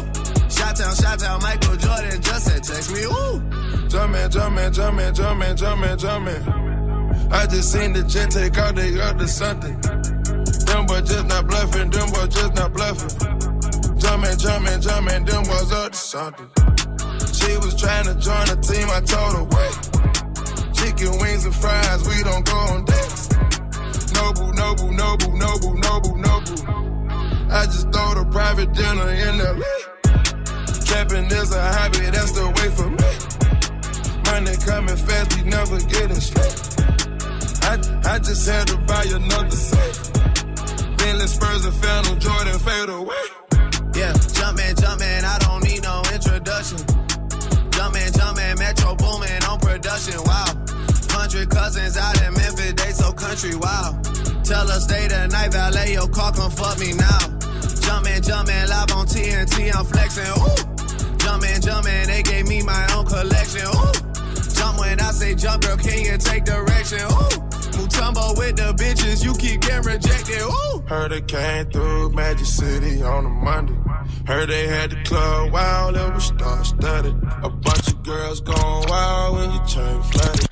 Shot 0.50 0.76
town, 0.76 0.94
shot 0.94 1.18
town, 1.20 1.40
Michael 1.40 1.76
Jordan 1.76 2.20
just 2.20 2.44
said 2.44 2.62
text 2.62 2.92
me. 2.92 3.06
Woo! 3.06 3.40
Jumpin', 3.88 4.30
jumpin', 4.30 4.72
jumpin', 4.74 5.14
jumpin', 5.14 5.56
jumpin', 5.56 5.98
jumpin'. 5.98 6.68
I 7.30 7.46
just 7.46 7.72
seen 7.72 7.92
the 7.92 8.02
jet 8.02 8.30
take 8.30 8.56
out, 8.56 8.74
they 8.74 8.98
up 9.00 9.18
to 9.18 9.28
something. 9.28 9.78
Them 10.64 10.86
boys 10.86 11.08
just 11.08 11.26
not 11.26 11.46
bluffing, 11.46 11.90
them 11.90 12.08
boys 12.10 12.28
just 12.28 12.54
not 12.54 12.72
bluffing. 12.72 13.38
Jumpin', 13.98 14.38
jumpin', 14.38 14.80
jumpin', 14.80 15.24
them 15.26 15.44
boys 15.44 15.72
up 15.72 15.92
to 15.92 15.98
something. 15.98 16.48
She 17.32 17.52
was 17.60 17.76
trying 17.76 18.06
to 18.06 18.14
join 18.16 18.46
the 18.48 18.56
team, 18.64 18.88
I 18.88 19.00
told 19.04 19.36
her, 19.36 19.44
wait. 19.44 19.76
Chicken 20.72 21.18
wings 21.20 21.44
and 21.44 21.54
fries, 21.54 22.00
we 22.08 22.22
don't 22.24 22.46
go 22.46 22.56
on 22.72 22.84
dates. 22.84 23.28
Noble, 24.16 24.52
noble, 24.52 24.90
noble, 24.92 25.32
noble, 25.36 25.74
noble, 25.76 26.16
noble. 26.16 26.58
I 27.52 27.64
just 27.66 27.92
throw 27.92 28.14
the 28.16 28.26
private 28.32 28.72
dinner 28.72 29.10
in 29.12 29.36
LA. 29.36 29.68
Trapping 30.86 31.26
is 31.26 31.52
a 31.52 31.60
hobby, 31.76 32.08
that's 32.08 32.32
the 32.32 32.48
way 32.56 32.68
for 32.72 32.88
me. 32.88 33.10
Money 34.32 34.56
coming 34.64 34.96
fast, 34.96 35.36
we 35.36 35.48
never 35.48 35.78
getting 35.92 36.20
straight. 36.20 36.77
I, 37.68 37.74
I 38.14 38.18
just 38.18 38.48
had 38.48 38.66
to 38.68 38.78
buy 38.88 39.04
another 39.04 39.50
set. 39.50 39.92
Bentley 40.96 41.26
Spurs 41.26 41.66
and 41.66 41.74
Phantom 41.74 42.18
Jordan 42.18 42.58
fade 42.60 42.88
away. 42.88 43.24
Yeah, 43.92 44.16
jumpin', 44.32 44.74
jumpin', 44.80 45.22
I 45.22 45.36
don't 45.44 45.62
need 45.64 45.82
no 45.82 46.00
introduction. 46.14 46.80
Jumpin', 47.68 48.12
jumpin', 48.16 48.58
Metro 48.58 48.94
boomin' 48.96 49.44
on 49.44 49.60
production, 49.60 50.16
wow. 50.24 50.48
Hundred 51.12 51.50
cousins 51.50 51.98
out 51.98 52.16
in 52.24 52.32
Memphis, 52.32 52.72
they 52.72 52.92
so 52.92 53.12
country, 53.12 53.54
wow. 53.54 54.00
Tell 54.44 54.64
us 54.72 54.84
stay 54.84 55.06
the 55.08 55.28
night, 55.28 55.52
valet 55.52 55.92
your 55.92 56.08
car, 56.08 56.32
come 56.32 56.50
fuck 56.50 56.78
me 56.80 56.94
now. 56.94 57.20
Jumpin', 57.84 58.22
jumpin', 58.22 58.64
live 58.64 58.92
on 58.96 59.04
TNT, 59.04 59.76
I'm 59.76 59.84
flexin', 59.84 60.24
ooh. 60.40 61.18
Jumpin', 61.18 61.60
jumpin', 61.60 62.06
they 62.06 62.22
gave 62.22 62.48
me 62.48 62.62
my 62.62 62.88
own 62.96 63.04
collection, 63.04 63.68
ooh. 63.68 63.92
Jump 64.56 64.80
when 64.80 64.98
I 65.00 65.10
say 65.12 65.34
jump, 65.34 65.64
girl, 65.64 65.76
can 65.76 66.00
you 66.00 66.16
take 66.16 66.46
direction, 66.46 67.04
ooh. 67.12 67.57
Mutombo 67.78 68.36
with 68.36 68.56
the 68.56 68.74
bitches, 68.74 69.24
you 69.24 69.32
keep 69.34 69.60
getting 69.60 69.86
rejected, 69.86 70.40
ooh. 70.42 70.82
Heard 70.88 71.12
it 71.12 71.28
came 71.28 71.70
through 71.70 72.10
Magic 72.10 72.46
City 72.46 73.02
on 73.02 73.24
a 73.24 73.28
Monday. 73.28 73.78
Heard 74.26 74.48
they 74.48 74.66
had 74.66 74.90
the 74.90 75.02
club 75.04 75.52
wild, 75.52 75.96
it 75.96 76.12
was 76.12 76.24
star 76.24 76.64
studded. 76.64 77.14
A 77.42 77.48
bunch 77.48 77.88
of 77.88 78.02
girls 78.02 78.40
going 78.40 78.88
wild 78.88 79.36
when 79.36 79.52
you 79.52 79.60
turn 79.68 80.02
flooded. 80.02 80.48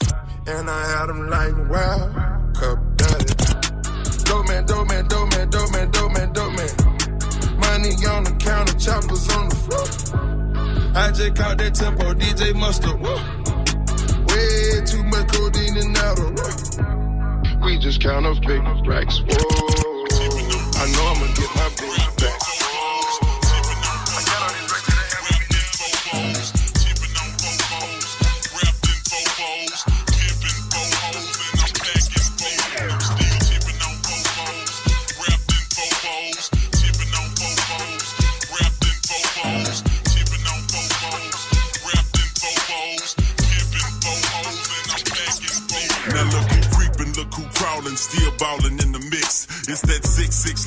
And 0.46 0.70
I 0.70 0.82
had 0.86 1.06
them 1.06 1.28
like 1.28 1.56
wow, 1.68 2.52
cup 2.54 2.78
dirty. 2.96 3.34
Dope 4.24 4.46
man, 4.46 4.64
dope 4.66 4.88
man, 4.88 5.08
dope 5.08 5.30
man, 5.32 5.50
dope 5.50 5.72
man, 5.72 5.90
dope 5.90 6.12
man, 6.12 6.32
dope 6.32 6.52
man. 6.54 6.70
Money 7.58 7.90
on 8.06 8.22
the 8.22 8.36
counter, 8.38 8.78
choppers 8.78 9.28
on 9.34 9.48
the 9.48 9.56
floor. 9.66 9.86
I 10.94 11.10
just 11.10 11.34
caught 11.34 11.58
that 11.58 11.74
tempo, 11.74 12.14
DJ 12.14 12.54
Mustard. 12.54 13.00
Woo. 13.00 13.16
Way 14.28 14.86
too 14.86 15.02
much 15.02 15.26
codeine 15.32 15.76
and 15.76 15.96
out 15.98 16.18
of 16.18 16.30
rough. 16.38 17.05
We 17.66 17.76
just 17.78 18.00
count 18.00 18.24
up 18.24 18.40
big 18.42 18.62
racks. 18.86 19.18
Whoa. 19.18 19.26
I 20.78 20.86
know 20.92 21.04
I'ma 21.10 21.26
get 21.34 21.52
my 21.56 21.68
big 21.76 22.16
back. 22.16 22.35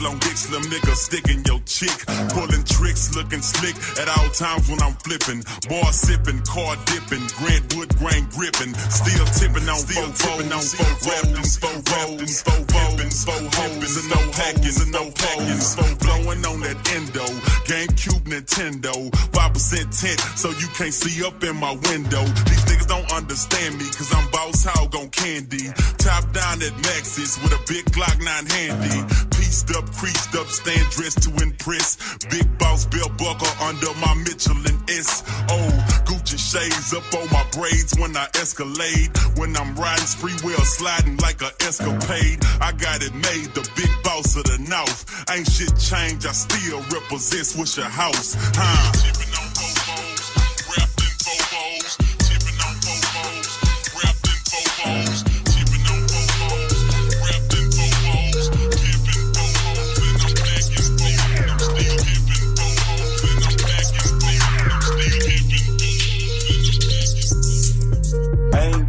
Long 0.02 0.18
dick 0.20 0.38
slim 0.38 0.64
nigga 0.64 0.96
sticking 0.96 1.44
your 1.46 1.60
chick, 1.66 1.94
pulling 2.32 2.64
tricks, 2.64 3.16
looking 3.16 3.42
slick 3.42 3.76
at 4.00 4.08
all 4.18 4.30
times 4.32 4.70
when 4.70 4.82
I'm 4.82 4.94
flipping. 5.04 5.44
Bar 5.68 5.92
sipping, 5.92 6.40
car 6.48 6.76
dipping, 6.86 7.26
Grant 7.40 7.66
Wood 7.76 7.90
grain 8.00 8.24
gripping, 8.32 8.74
still 8.92 9.26
tipping 9.36 9.68
on 9.68 9.82
four 9.84 10.10
tipping 10.16 10.52
on 10.52 10.64
four 10.64 10.94
rapping, 11.10 11.48
four 11.60 11.78
rapping, 11.92 12.32
four 12.32 12.62
rapping, 12.72 13.12
four 13.12 13.44
hoes 13.60 13.94
and 14.00 14.10
no 14.10 14.22
packing, 14.32 14.78
and 14.80 14.92
no 14.92 15.04
packing, 15.12 15.62
four 15.62 15.92
blowing 16.00 16.42
on 16.48 16.58
that 16.64 16.80
endo, 16.96 17.26
GameCube 17.68 18.24
Nintendo, 18.30 18.96
five 19.36 19.54
percent 19.54 19.92
tint, 19.92 20.20
so 20.40 20.50
you 20.62 20.68
can't 20.80 20.94
see 20.94 21.24
up 21.26 21.44
in 21.44 21.56
my 21.56 21.74
window. 21.92 22.24
These 22.48 22.64
niggas 22.68 22.88
don't 22.88 23.12
understand 23.12 23.78
me, 23.78 23.86
cause 23.92 24.14
I'm 24.16 24.30
boss 24.32 24.64
hog 24.64 24.96
on 24.96 25.10
candy. 25.10 25.72
Top 25.98 26.24
down 26.32 26.62
at 26.64 26.74
Maxis 26.88 27.42
with 27.44 27.54
a 27.54 27.62
big 27.68 27.86
Glock 27.92 28.18
9 28.24 28.46
handy. 28.48 29.38
Pieced 29.50 29.76
up, 29.76 29.92
creased 29.94 30.36
up, 30.36 30.46
stand 30.46 30.88
dressed 30.92 31.24
to 31.24 31.30
impress. 31.42 31.98
Big 32.30 32.46
boss 32.60 32.86
belt 32.86 33.18
buckle 33.18 33.50
under 33.66 33.92
my 33.96 34.14
Michelin 34.14 34.78
S. 34.88 35.24
Oh, 35.50 36.04
Gucci 36.06 36.38
shades 36.38 36.94
up 36.94 37.02
on 37.16 37.28
my 37.34 37.44
braids 37.58 37.98
when 37.98 38.16
I 38.16 38.28
escalade. 38.36 39.10
When 39.38 39.58
I'm 39.58 39.74
riding 39.74 40.06
spree 40.06 40.38
wheel 40.44 40.62
sliding 40.62 41.18
like 41.18 41.42
a 41.42 41.50
escapade. 41.66 42.46
I 42.62 42.74
got 42.74 43.02
it 43.02 43.16
made, 43.16 43.50
the 43.56 43.68
big 43.76 43.90
boss 44.04 44.36
of 44.36 44.44
the 44.44 44.60
north. 44.70 45.26
Ain't 45.32 45.50
shit 45.50 45.74
changed, 45.80 46.28
I 46.28 46.32
still 46.32 46.82
represent 46.94 47.50
Swishahouse. 47.50 48.38
Huh? 48.54 49.49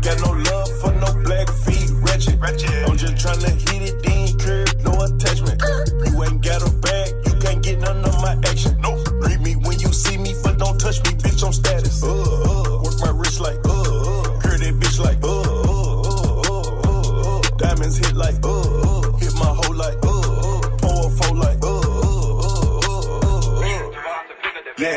Got 0.00 0.20
no 0.20 0.32
love 0.32 0.68
for 0.80 0.92
no 0.92 1.12
black 1.24 1.48
feet, 1.64 1.90
wretched. 2.02 2.38
I'm 2.88 2.96
just 2.96 3.14
tryna 3.16 3.50
hit 3.68 3.82
it, 3.88 4.02
then 4.02 4.38
curve, 4.38 4.84
no 4.84 4.92
attachment. 5.02 5.62
You 6.06 6.24
ain't 6.24 6.42
got 6.42 6.62
a 6.62 6.70
bag, 6.80 7.08
you 7.26 7.34
can't 7.40 7.62
get 7.62 7.78
none 7.80 8.04
of 8.04 8.14
my 8.22 8.36
action. 8.44 8.80
No, 8.80 8.96
read 9.20 9.40
me 9.40 9.56
when 9.56 9.78
you 9.78 9.92
see 9.92 10.16
me, 10.16 10.34
but 10.42 10.58
don't 10.58 10.78
touch 10.78 10.98
me, 11.04 11.10
bitch. 11.20 11.44
I'm 11.44 11.52
status. 11.52 12.02
Uh, 12.02 12.08
uh, 12.08 12.82
work 12.82 12.94
my 13.00 13.10
wrist 13.10 13.40
like 13.40 13.58
uh, 13.66 13.70
uh, 13.70 14.40
curve 14.40 14.60
that 14.60 14.74
bitch 14.80 14.98
like 15.00 15.22
uh, 15.22 15.28
uh, 15.28 15.80
uh, 16.48 16.50
uh, 16.50 16.60
uh, 16.88 17.38
uh. 17.38 17.56
diamonds 17.56 17.96
hit 17.98 18.14
like 18.14 18.40
uh, 18.44 18.60
uh, 18.60 19.12
hit 19.18 19.34
my 19.34 19.46
hoe 19.46 19.72
like 19.72 19.98
uh, 20.04 20.20
uh, 20.20 20.60
pour 20.80 21.06
a 21.06 21.10
four 21.10 21.36
like 21.36 21.62
uh, 21.62 21.80
uh, 21.80 22.08
uh, 22.40 22.88
uh, 22.88 23.00
uh, 23.20 23.60
uh. 23.60 24.72
Yeah, 24.78 24.96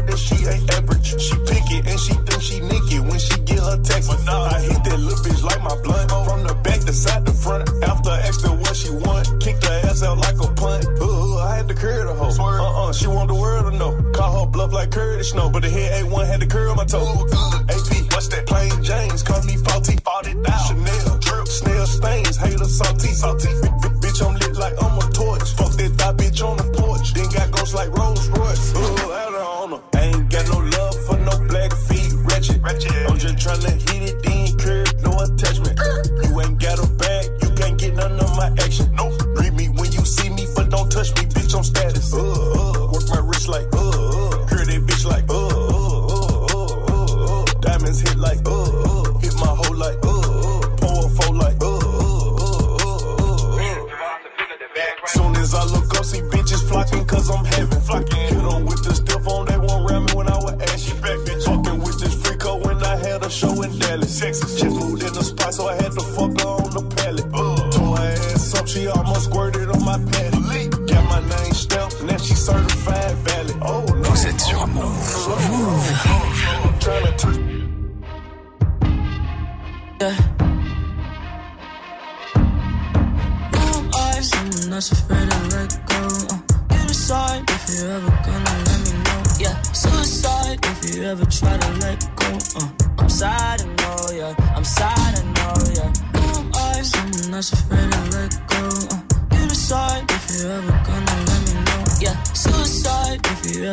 that 0.00 0.18
she 0.18 0.36
ain't 0.46 0.64
average. 0.72 1.20
She 1.20 1.36
pick 1.44 1.66
it 1.70 1.86
and 1.86 2.00
she 2.00 2.14
think 2.14 2.40
she 2.40 2.60
nick 2.60 2.88
it 2.88 3.00
when 3.00 3.18
she 3.18 3.36
get 3.44 3.60
her 3.60 3.76
taxes. 3.82 4.26
I 4.26 4.60
hit 4.60 4.84
that 4.84 4.98
little 4.98 5.24
bitch 5.24 5.42
like 5.42 5.62
my 5.62 5.76
blunt 5.82 6.10
from 6.10 6.46
the 6.46 6.54
back 6.64 6.80
to 6.80 6.92
side 6.92 7.26
to 7.26 7.32
front. 7.32 7.68
After 7.82 8.10
her 8.10 8.56
what 8.56 8.76
she 8.76 8.90
want, 8.90 9.40
kicked 9.40 9.64
her 9.64 9.80
ass 9.84 10.02
out 10.02 10.18
like 10.18 10.36
a 10.40 10.48
punt. 10.54 10.86
Uh, 11.00 11.36
I 11.38 11.56
had 11.56 11.68
to 11.68 11.74
curve 11.74 12.06
the 12.06 12.14
hoe. 12.14 12.30
Uh 12.42 12.88
uh, 12.88 12.92
she 12.92 13.06
want 13.06 13.28
the 13.28 13.34
world 13.34 13.70
to 13.70 13.78
know. 13.78 13.92
Call 14.12 14.44
her 14.44 14.50
bluff 14.50 14.72
like 14.72 14.90
Curtis 14.90 15.30
Snow, 15.30 15.50
but 15.50 15.62
the 15.62 15.70
head 15.70 16.02
ain't 16.02 16.12
one 16.12 16.26
had 16.26 16.40
to 16.40 16.46
curl 16.46 16.74
my 16.74 16.84
toe. 16.84 17.26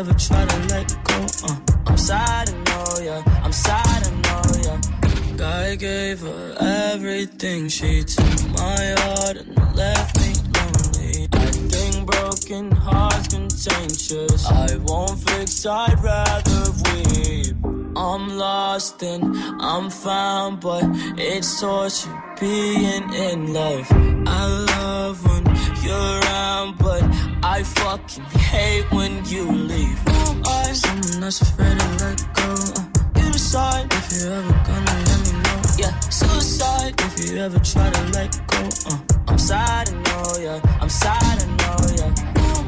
You 0.07 0.13
try 0.13 0.45
to 0.45 0.59
let 0.67 0.87
go. 1.03 1.25
Uh, 1.43 1.57
I'm 1.87 1.97
sad, 1.97 2.49
I 2.49 2.53
know, 2.69 3.03
yeah. 3.03 3.41
I'm 3.43 3.51
sad, 3.51 4.07
I 4.07 4.11
know, 4.25 4.41
yeah. 4.63 4.79
I 5.45 5.75
gave 5.75 6.21
her 6.21 6.55
everything. 6.59 7.67
She 7.69 8.03
took 8.03 8.49
my 8.51 8.95
heart 8.99 9.37
and 9.37 9.75
left 9.75 10.17
me 10.19 10.33
lonely. 10.55 11.27
I 11.33 11.51
think 11.71 12.05
broken 12.05 12.71
hearts 12.71 13.27
contagious. 13.27 14.45
I 14.45 14.77
won't 14.77 15.19
fix, 15.29 15.65
I'd 15.65 16.01
rather 16.01 16.71
weep. 16.83 17.55
I'm 17.95 18.37
lost 18.37 19.03
and 19.03 19.35
I'm 19.61 19.89
found, 19.89 20.61
but 20.61 20.83
it's 21.17 21.59
torture 21.59 22.09
being 22.39 23.13
in 23.13 23.53
love. 23.53 23.87
I 23.91 24.45
love 24.75 25.25
when 25.25 25.45
you're 25.83 26.19
around, 26.21 26.77
but 26.77 27.03
I 27.59 27.63
fucking 27.63 28.23
hate 28.39 28.89
when 28.89 29.25
you 29.25 29.51
leave. 29.51 29.99
I, 30.07 30.73
I'm 30.85 31.19
not 31.19 31.41
afraid 31.41 31.77
to 31.77 31.87
let 31.99 32.19
go. 32.33 32.55
Uh, 32.55 33.19
you 33.19 33.31
decide 33.33 33.91
if 33.91 34.13
you're 34.13 34.31
ever 34.31 34.55
gonna 34.63 34.95
let 35.09 35.19
me 35.27 35.33
know. 35.43 35.61
Yeah, 35.77 35.99
suicide 35.99 36.93
if 37.01 37.19
you 37.19 37.37
ever 37.37 37.59
try 37.59 37.89
to 37.89 38.03
let 38.13 38.31
go. 38.47 38.63
Uh, 38.87 38.97
I'm 39.27 39.37
sad, 39.37 39.89
I 39.89 39.91
know, 39.91 40.39
yeah. 40.39 40.77
I'm 40.79 40.87
sad, 40.87 41.19
I 41.19 41.47
know, 41.59 41.75
yeah. 41.99 42.13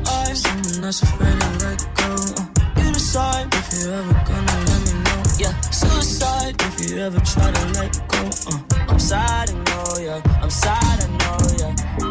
I, 0.08 0.36
I'm 0.52 0.82
not 0.82 1.02
afraid 1.02 1.40
to 1.40 1.50
let 1.64 1.80
go. 1.96 2.12
Uh, 2.36 2.84
you 2.84 2.92
decide 2.92 3.48
if 3.54 3.72
you're 3.72 3.94
ever 3.94 4.14
gonna 4.28 4.58
let 4.68 4.82
me 4.88 4.94
know. 5.08 5.24
Yeah, 5.40 5.62
suicide 5.72 6.62
if 6.64 6.92
you 6.92 6.98
ever 6.98 7.20
try 7.22 7.50
to 7.50 7.66
let 7.80 7.94
go. 8.10 8.30
Uh, 8.46 8.60
I'm 8.90 9.00
sad, 9.00 9.52
I 9.52 9.54
know, 9.54 9.98
yeah. 10.04 10.42
I'm 10.42 10.50
sad, 10.50 11.00
I 11.02 11.08
know, 11.08 11.38
yeah. 11.60 12.11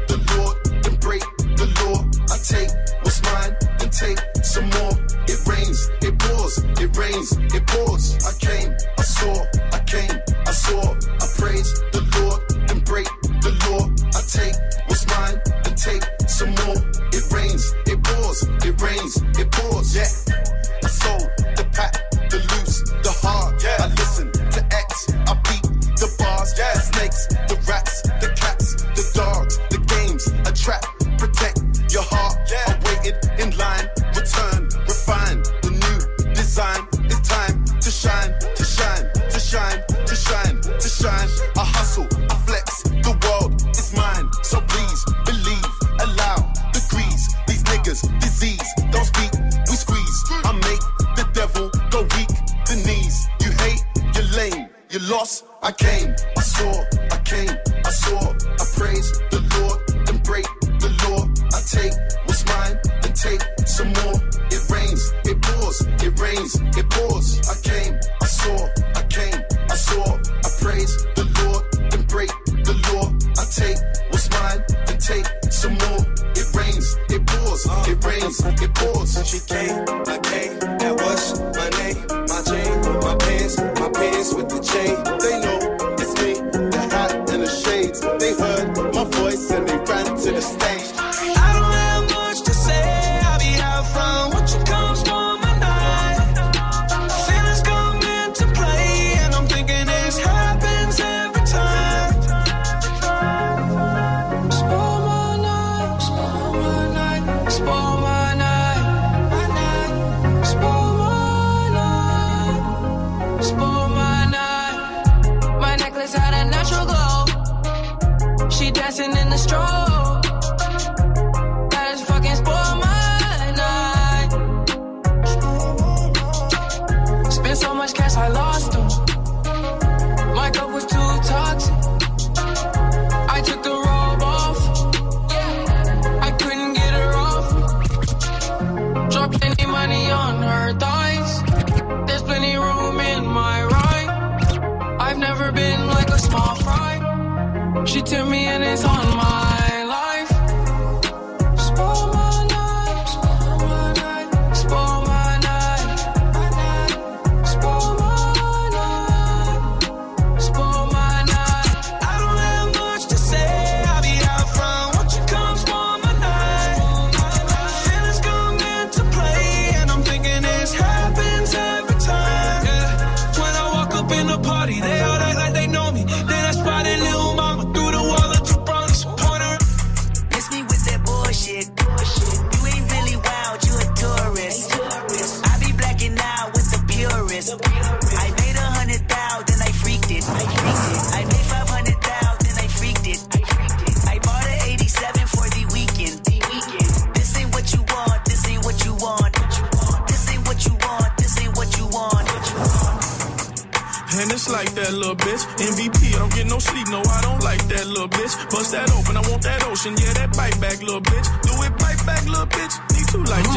take 2.51 2.71
what's 3.01 3.21
mine, 3.23 3.55
then 3.79 3.89
take 3.89 4.19
some 4.43 4.67
more. 4.75 4.93
It 5.27 5.39
rains, 5.47 5.79
it 6.01 6.19
pours, 6.19 6.57
it 6.83 6.91
rains, 6.97 7.29
it 7.55 7.65
pours. 7.67 8.03
I 8.27 8.31
came, 8.39 8.75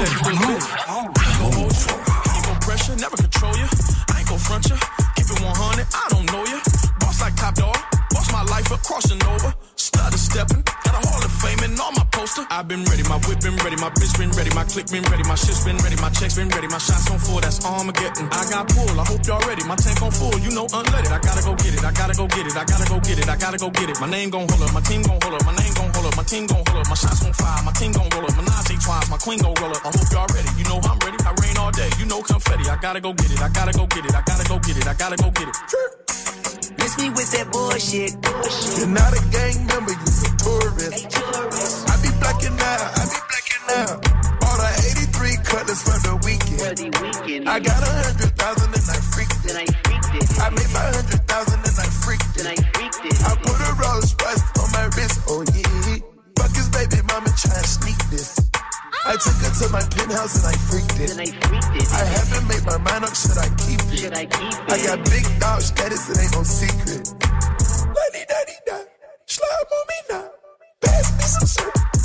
gon' 0.04 0.36
hold 0.36 1.14
I've 12.64 12.72
been 12.72 12.88
ready, 12.88 13.04
my 13.04 13.20
whip 13.28 13.44
been 13.44 13.60
ready, 13.60 13.76
my 13.76 13.92
bitch 13.92 14.16
been 14.16 14.32
ready, 14.40 14.48
my 14.56 14.64
click 14.64 14.88
been 14.88 15.04
ready, 15.12 15.20
my 15.28 15.36
shit's 15.36 15.68
been 15.68 15.76
ready, 15.84 16.00
my 16.00 16.08
checks 16.08 16.40
been 16.40 16.48
ready, 16.48 16.64
my 16.64 16.80
shots 16.80 17.12
on 17.12 17.20
full, 17.20 17.36
that's 17.36 17.60
Armageddon. 17.60 18.24
I 18.32 18.40
got 18.48 18.72
pull, 18.72 18.88
I 18.88 19.04
hope 19.04 19.20
y'all 19.28 19.44
ready, 19.44 19.60
my 19.68 19.76
tank 19.76 20.00
on 20.00 20.08
full, 20.08 20.32
you 20.40 20.48
know 20.48 20.64
unleaded. 20.72 21.12
I 21.12 21.20
gotta 21.20 21.44
go 21.44 21.52
get 21.60 21.76
it, 21.76 21.84
I 21.84 21.92
gotta 21.92 22.16
go 22.16 22.24
get 22.24 22.48
it, 22.48 22.56
I 22.56 22.64
gotta 22.64 22.88
go 22.88 22.96
get 23.04 23.20
it, 23.20 23.28
I 23.28 23.36
gotta 23.36 23.58
go 23.60 23.68
get 23.68 23.92
it. 23.92 24.00
My 24.00 24.08
name 24.08 24.32
gon' 24.32 24.48
hold 24.48 24.64
up, 24.64 24.72
my 24.72 24.80
team 24.80 25.04
gon' 25.04 25.20
hold 25.20 25.36
up, 25.36 25.44
my 25.44 25.52
name 25.60 25.74
gon' 25.76 25.92
hold 25.92 26.08
up, 26.08 26.16
my 26.16 26.24
team 26.24 26.48
gon' 26.48 26.64
hold 26.64 26.80
up, 26.80 26.88
my 26.88 26.96
shots 26.96 27.20
gon' 27.20 27.36
fire, 27.36 27.60
my 27.68 27.72
team 27.76 27.92
gon' 27.92 28.08
roll 28.16 28.24
up, 28.24 28.32
my 28.32 28.44
Nazi 28.48 28.80
twice, 28.80 29.08
my 29.12 29.20
queen 29.20 29.38
gon' 29.44 29.52
roll 29.60 29.72
up. 29.76 29.84
I 29.84 29.92
hope 29.92 30.08
y'all 30.08 30.28
ready, 30.32 30.48
you 30.56 30.64
know 30.64 30.80
I'm 30.88 30.96
ready, 31.04 31.20
I 31.20 31.36
rain 31.44 31.60
all 31.60 31.68
day, 31.76 31.92
you 32.00 32.08
know 32.08 32.24
confetti. 32.24 32.64
I 32.72 32.80
gotta 32.80 33.00
go 33.04 33.12
get 33.12 33.28
it, 33.28 33.44
I 33.44 33.52
gotta 33.52 33.76
go 33.76 33.84
get 33.92 34.08
it, 34.08 34.16
I 34.16 34.24
gotta 34.24 34.48
go 34.48 34.56
get 34.64 34.80
it, 34.80 34.88
I 34.88 34.94
gotta 34.96 35.20
go 35.20 35.28
get 35.36 35.52
it. 35.52 35.56
Miss 36.80 36.96
me 36.96 37.12
with 37.12 37.28
that 37.28 37.44
bullshit. 37.52 38.16
You're 38.80 38.88
not 38.88 39.12
a 39.12 39.20
gang 39.28 39.68
member, 39.68 39.92
you're 39.92 40.16
a 40.16 40.36
tourist. 40.40 41.12
I 41.12 41.44
be 41.52 41.83
blacking 42.20 42.58
out, 42.58 42.80
I 42.94 43.02
be 43.08 43.18
blacking 43.30 43.64
out. 43.78 43.96
Bought 44.40 44.60
a 44.60 44.70
83 45.14 45.36
cutlass 45.44 45.80
for 45.82 45.98
the 46.04 46.14
weekend. 46.26 46.60
For 46.60 46.74
the 46.74 46.88
weekend. 47.02 47.48
I 47.48 47.58
got 47.60 47.80
a 47.82 47.90
hundred 48.04 48.32
thousand 48.36 48.70
and 48.74 48.86
I 48.86 48.98
freaked 49.12 49.44
it. 49.44 49.54
And 49.54 49.58
I 49.58 49.66
freaked 49.82 50.12
it. 50.14 50.26
I 50.40 50.48
made 50.50 50.72
my 50.74 50.86
hundred 50.94 51.22
thousand 51.26 51.60
and 51.64 51.76
I 51.78 51.88
freaked 52.02 52.36
it. 52.38 52.46
I 52.46 53.32
put 53.40 53.58
a 53.58 53.70
Rolls 53.80 54.10
Royce 54.20 54.44
on 54.60 54.68
my 54.72 54.86
wrist, 54.94 55.18
oh 55.28 55.42
yeah. 55.54 55.98
Fuck 56.38 56.52
his 56.54 56.68
baby 56.70 57.00
mama 57.08 57.30
try 57.34 57.56
to 57.56 57.66
sneak 57.66 58.00
this. 58.10 58.38
I 59.04 59.16
took 59.20 59.36
her 59.44 59.52
to 59.52 59.66
my 59.68 59.84
penthouse 59.84 60.40
and 60.40 60.46
I 60.48 60.56
freaked 60.56 60.98
it. 61.00 61.10
And 61.12 61.20
I 61.20 61.28
freaked 61.44 61.72
it. 61.76 61.86
I 61.92 62.04
haven't 62.04 62.46
made 62.48 62.64
my 62.64 62.78
mind 62.78 63.04
up, 63.04 63.14
should 63.14 63.36
I 63.38 63.48
keep 63.60 63.80
it? 63.92 63.98
Should 63.98 64.16
I 64.16 64.24
keep 64.24 64.54
it? 64.54 64.72
I 64.72 64.76
got 64.80 64.98
big 65.10 65.24
dog 65.40 65.60
status, 65.60 66.08
it 66.10 66.20
ain't 66.22 66.32
no 66.32 66.42
secret. 66.42 67.04
Lady, 67.92 68.22
daddy, 68.28 68.58
da. 68.66 68.78
Slime 69.26 69.72
on 69.72 69.84
me 69.88 69.98
now. 70.10 70.26
Pass 70.80 71.06
me 71.16 71.24
some 71.24 71.46
syrup 71.46 72.03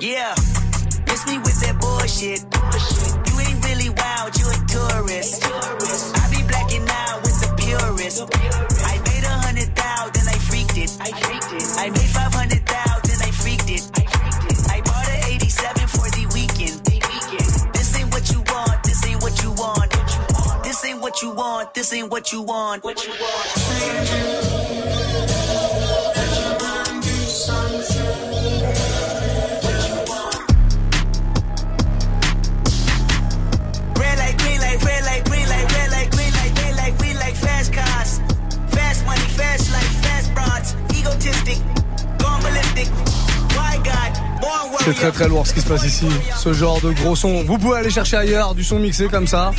Yeah, 0.00 0.34
miss 1.08 1.24
me 1.26 1.38
with 1.38 1.56
that 1.64 1.80
bullshit. 1.80 2.44
You 2.44 3.34
ain't 3.40 3.64
really 3.64 3.88
wild, 3.88 4.36
you 4.36 4.44
a 4.44 4.56
tourist. 4.68 5.40
I 5.40 6.28
be 6.28 6.44
blacking 6.44 6.84
out 6.84 7.24
with 7.24 7.40
the 7.40 7.48
purist. 7.56 8.28
I 8.84 9.00
made 9.08 9.24
a 9.24 9.34
hundred 9.40 9.72
thou, 9.72 10.10
then 10.12 10.28
I 10.28 10.36
freaked 10.36 10.76
it. 10.76 10.92
I 11.00 11.88
made 11.88 12.12
five 12.12 12.34
hundred 12.34 12.60
thou, 12.66 13.00
then 13.08 13.24
I 13.24 13.30
freaked 13.32 13.70
it. 13.72 13.88
I 14.68 14.82
bought 14.84 15.08
an 15.08 15.32
87 15.32 15.88
for 15.88 16.10
the 16.12 16.28
weekend. 16.36 16.76
This 17.72 17.96
ain't 17.96 18.12
what 18.12 18.28
you 18.30 18.44
want, 18.52 18.84
this 18.84 19.00
ain't 19.06 19.22
what 19.22 19.42
you 19.42 19.52
want, 19.52 19.90
this 20.62 20.84
ain't 20.84 21.00
what 21.00 21.22
you 21.22 21.30
want. 21.32 21.72
This 21.72 21.92
ain't 21.94 22.10
what 22.10 22.32
you 22.32 22.42
want, 22.42 22.84
très 45.10 45.20
très 45.20 45.28
lourd 45.28 45.46
ce 45.46 45.54
qui 45.54 45.60
se 45.60 45.66
passe 45.66 45.84
ici. 45.84 46.06
Ce 46.36 46.52
genre 46.52 46.80
de 46.80 46.90
gros 46.92 47.16
son. 47.16 47.44
Vous 47.44 47.58
pouvez 47.58 47.78
aller 47.78 47.90
chercher 47.90 48.16
ailleurs 48.16 48.54
du 48.54 48.64
son 48.64 48.78
mixé 48.78 49.06
comme 49.08 49.26
ça. 49.26 49.52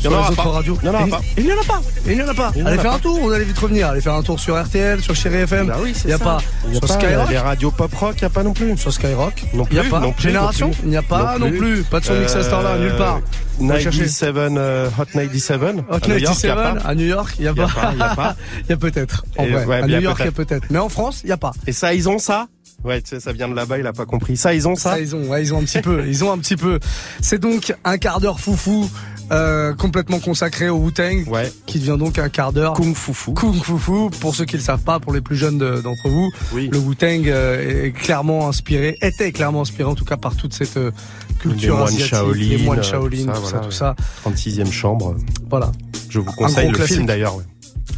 Il 0.00 0.04
y 0.04 0.08
en 0.08 0.10
sur 0.10 0.18
aura 0.18 0.28
les 0.28 0.32
autres 0.34 0.42
pas. 0.44 0.50
radios. 0.50 0.78
Il 0.82 0.86
y 0.86 0.88
en 0.90 1.06
Et- 1.06 1.10
pas. 1.10 1.20
Il 1.38 1.44
n'y 1.44 1.52
en 1.52 1.58
a 1.60 1.64
pas. 1.64 1.80
Il 2.06 2.14
n'y 2.16 2.22
en 2.22 2.28
a 2.28 2.34
pas. 2.34 2.48
Allez 2.54 2.62
a 2.62 2.70
faire 2.82 2.82
pas. 2.90 2.96
un 2.96 2.98
tour, 2.98 3.18
vous 3.20 3.32
allez 3.32 3.44
vite 3.44 3.58
revenir. 3.58 3.88
Allez 3.88 4.00
faire 4.00 4.14
un 4.14 4.22
tour 4.22 4.38
sur 4.38 4.62
RTL, 4.62 5.00
sur 5.00 5.14
Chéri 5.14 5.36
FM. 5.38 5.66
Bah 5.66 5.76
oui, 5.82 5.94
il 6.04 6.06
n'y 6.08 6.12
a 6.12 6.18
ça. 6.18 6.24
pas. 6.24 6.38
Y 6.66 6.70
a 6.70 6.72
sur 6.72 6.80
pas 6.80 6.86
Skyrock. 6.94 7.30
les 7.30 7.38
radios 7.38 7.70
pop 7.70 7.94
rock, 7.94 8.14
il 8.18 8.20
n'y 8.22 8.26
a 8.26 8.30
pas 8.30 8.42
non 8.42 8.52
plus. 8.52 8.76
Sur 8.78 8.92
Skyrock. 8.92 9.42
Non 9.54 9.66
Il 9.70 9.78
n'y 9.80 9.86
a 9.86 9.90
pas. 9.90 10.00
non 10.00 10.12
plus, 10.12 10.22
Génération. 10.22 10.70
Il 10.84 10.90
n'y 10.90 10.96
a 10.96 11.02
pas 11.02 11.38
non 11.38 11.50
plus. 11.50 11.82
Pas 11.84 12.00
de 12.00 12.04
son 12.04 12.14
mixé 12.14 12.36
à 12.36 12.42
cette 12.42 12.52
heure-là, 12.52 12.78
nulle 12.78 12.96
part. 12.96 13.20
Faut 13.58 13.66
chercher. 13.78 13.98
97, 14.04 14.34
euh, 14.36 14.88
Hot 14.98 15.04
97. 15.06 15.60
Hot 15.62 15.94
à 15.94 16.08
New 16.08 16.18
York, 16.18 16.36
97 16.36 16.42
il 16.42 16.46
y 16.48 16.50
a 16.50 16.54
pas. 16.56 16.88
à 16.88 16.94
New 16.94 17.06
York, 17.06 17.34
il 17.38 17.42
n'y 17.42 17.48
a 17.48 17.50
a 17.50 17.54
pas. 17.54 17.92
il 17.92 17.98
y 17.98 18.02
a 18.02 18.08
pas. 18.14 18.36
Il 18.64 18.70
y 18.70 18.72
a 18.72 18.76
peut-être. 18.76 19.24
En 19.38 19.46
vrai. 19.46 19.76
à 19.80 19.84
a 19.84 19.86
New 19.86 20.00
York, 20.00 20.16
il 20.20 20.24
y 20.24 20.28
a 20.28 20.32
peut-être. 20.32 20.48
peut-être. 20.60 20.66
Mais 20.70 20.78
en 20.78 20.88
France, 20.88 21.20
il 21.24 21.26
n'y 21.26 21.32
a 21.32 21.36
pas. 21.36 21.52
Et 21.66 21.72
ça, 21.72 21.94
ils 21.94 22.08
ont 22.08 22.18
ça 22.18 22.46
Ouais, 22.84 23.00
tu 23.00 23.10
sais, 23.10 23.20
ça 23.20 23.32
vient 23.32 23.48
de 23.48 23.54
là-bas, 23.54 23.78
il 23.78 23.86
a 23.86 23.92
pas 23.92 24.04
compris. 24.06 24.36
Ça, 24.36 24.54
ils 24.54 24.68
ont 24.68 24.76
ça, 24.76 24.90
Ça, 24.92 25.00
ils 25.00 25.16
ont, 25.16 25.24
ouais, 25.28 25.42
ils 25.42 25.54
ont 25.54 25.58
un 25.58 25.64
petit 25.64 25.80
peu, 25.80 26.06
ils 26.06 26.22
ont 26.24 26.30
un 26.32 26.38
petit 26.38 26.56
peu. 26.56 26.78
C'est 27.22 27.38
donc 27.38 27.74
un 27.84 27.96
quart 27.96 28.20
d'heure 28.20 28.40
foufou, 28.40 28.90
euh, 29.32 29.72
complètement 29.72 30.18
consacré 30.20 30.68
au 30.68 30.76
Wu-Tang, 30.76 31.26
Ouais. 31.28 31.50
qui 31.64 31.78
devient 31.78 31.96
donc 31.98 32.18
un 32.18 32.28
quart 32.28 32.52
d'heure 32.52 32.74
Kung 32.74 32.94
Fufu. 32.94 33.32
Kung 33.32 33.54
Fufu. 33.54 34.10
Pour 34.20 34.34
ceux 34.34 34.44
qui 34.44 34.56
le 34.56 34.62
savent 34.62 34.82
pas, 34.82 35.00
pour 35.00 35.14
les 35.14 35.22
plus 35.22 35.36
jeunes 35.36 35.56
de- 35.56 35.80
d'entre 35.80 36.08
vous, 36.10 36.30
Oui. 36.52 36.68
le 36.70 36.76
Wu-Tang 36.78 37.26
euh, 37.28 37.86
est 37.86 37.92
clairement 37.92 38.48
inspiré, 38.48 38.98
était 39.00 39.32
clairement 39.32 39.62
inspiré 39.62 39.88
en 39.88 39.94
tout 39.94 40.04
cas 40.04 40.18
par 40.18 40.36
toute 40.36 40.52
cette 40.52 40.76
euh, 40.76 40.90
Les 41.30 41.36
culture 41.50 41.76
moines 41.76 41.88
asiatique, 41.88 42.06
Shaolin, 42.10 42.38
les 42.48 42.58
moines 42.58 42.78
euh, 42.80 42.82
Shaolin, 42.82 43.32
tout 43.32 43.40
tout 43.40 43.46
ça, 43.46 43.58
tout 43.60 43.70
ça. 43.70 43.96
36e 44.26 44.70
chambre. 44.70 45.14
Voilà. 45.48 45.72
Je 46.10 46.18
vous 46.18 46.30
conseille 46.32 46.68
le 46.68 46.74
classique. 46.74 46.96
film 46.96 47.06
d'ailleurs. 47.06 47.34
Ouais. 47.36 47.44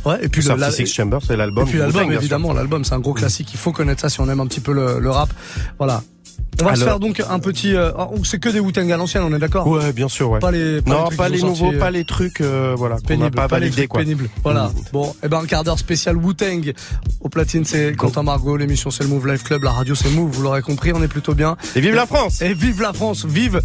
Ouais, 0.06 0.18
et 0.24 0.28
puis 0.28 0.42
le, 0.42 0.48
la- 0.50 0.68
36 0.68 0.86
Chambers, 0.86 1.20
c'est 1.26 1.36
l'album. 1.36 1.66
et 1.66 1.70
puis 1.70 1.78
l'album, 1.78 2.10
évidemment, 2.12 2.52
l'album, 2.52 2.84
c'est 2.84 2.94
un 2.94 3.00
gros 3.00 3.12
classique. 3.14 3.48
Il 3.52 3.58
faut 3.58 3.72
connaître 3.72 4.00
ça 4.00 4.08
si 4.08 4.20
on 4.20 4.28
aime 4.30 4.40
un 4.40 4.46
petit 4.46 4.60
peu 4.60 4.72
le, 4.72 4.98
le 5.00 5.10
rap. 5.10 5.30
Voilà. 5.78 6.02
On 6.62 6.64
va 6.64 6.74
se 6.74 6.84
faire 6.84 6.98
donc 7.00 7.22
un 7.28 7.38
petit. 7.38 7.74
euh, 7.74 7.90
oh, 7.98 8.14
c'est 8.24 8.38
que 8.38 8.48
des 8.48 8.60
Wu-Tang 8.60 8.90
à 8.90 8.96
l'ancienne, 8.96 9.22
on 9.24 9.34
est 9.34 9.38
d'accord 9.38 9.66
Ouais, 9.66 9.92
bien 9.92 10.08
sûr, 10.08 10.30
ouais. 10.30 10.38
Pas 10.38 10.50
les. 10.50 10.80
Pas 10.80 10.90
les 10.90 10.96
non, 10.96 11.04
trucs 11.04 11.18
pas 11.18 11.28
les 11.28 11.42
nouveaux, 11.42 11.72
pas 11.72 11.90
les 11.90 12.04
trucs, 12.06 12.40
euh, 12.40 12.74
voilà, 12.78 12.96
pénibles, 13.06 13.30
pas 13.36 13.46
pas 13.46 13.58
les 13.58 13.68
trucs 13.70 13.88
quoi. 13.88 14.00
pénibles. 14.00 14.30
Voilà. 14.42 14.68
Mm. 14.68 14.72
Bon, 14.92 15.14
et 15.22 15.28
ben 15.28 15.40
un 15.40 15.44
quart 15.46 15.64
d'heure 15.64 15.78
spécial 15.78 16.16
Wu-Tang. 16.16 16.72
Au 17.20 17.28
platine, 17.28 17.66
c'est 17.66 17.94
Quentin 17.94 18.22
Margot. 18.22 18.56
L'émission, 18.56 18.90
c'est 18.90 19.02
le 19.04 19.10
Move 19.10 19.26
Life 19.26 19.44
Club. 19.44 19.64
La 19.64 19.72
radio, 19.72 19.94
c'est 19.94 20.08
Move. 20.10 20.30
Vous 20.30 20.42
l'aurez 20.42 20.62
compris, 20.62 20.92
on 20.94 21.02
est 21.02 21.08
plutôt 21.08 21.34
bien. 21.34 21.56
Et 21.74 21.80
vive 21.82 21.94
la 21.94 22.06
France 22.06 22.40
Et 22.40 22.54
vive 22.54 22.80
la 22.80 22.94
France. 22.94 23.26
Vive 23.26 23.60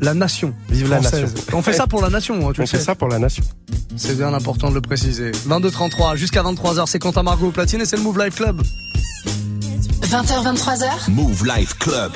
la 0.00 0.14
nation. 0.14 0.54
Vive 0.68 0.90
la 0.90 1.00
française. 1.00 1.34
nation. 1.34 1.58
On 1.58 1.62
fait 1.62 1.72
ça 1.72 1.86
pour 1.86 2.02
la 2.02 2.10
nation, 2.10 2.48
hein, 2.48 2.52
tu 2.54 2.60
On 2.62 2.66
fait 2.66 2.78
ça 2.78 2.94
pour 2.94 3.08
la 3.08 3.18
nation. 3.18 3.42
C'est 3.96 4.16
bien 4.16 4.32
important 4.34 4.70
de 4.70 4.74
le 4.74 4.80
préciser. 4.80 5.32
22h33 5.32 6.16
jusqu'à 6.16 6.42
23h, 6.42 6.86
c'est 6.86 6.98
Quentin 6.98 7.22
Margot 7.22 7.48
au 7.48 7.50
platine 7.52 7.80
et 7.80 7.86
c'est 7.86 7.96
le 7.96 8.02
Move 8.02 8.18
Life 8.18 8.36
Club. 8.36 8.62
20h, 10.02 10.54
23h, 10.54 11.10
Move 11.10 11.46
Life 11.46 11.78
Club. 11.78 12.12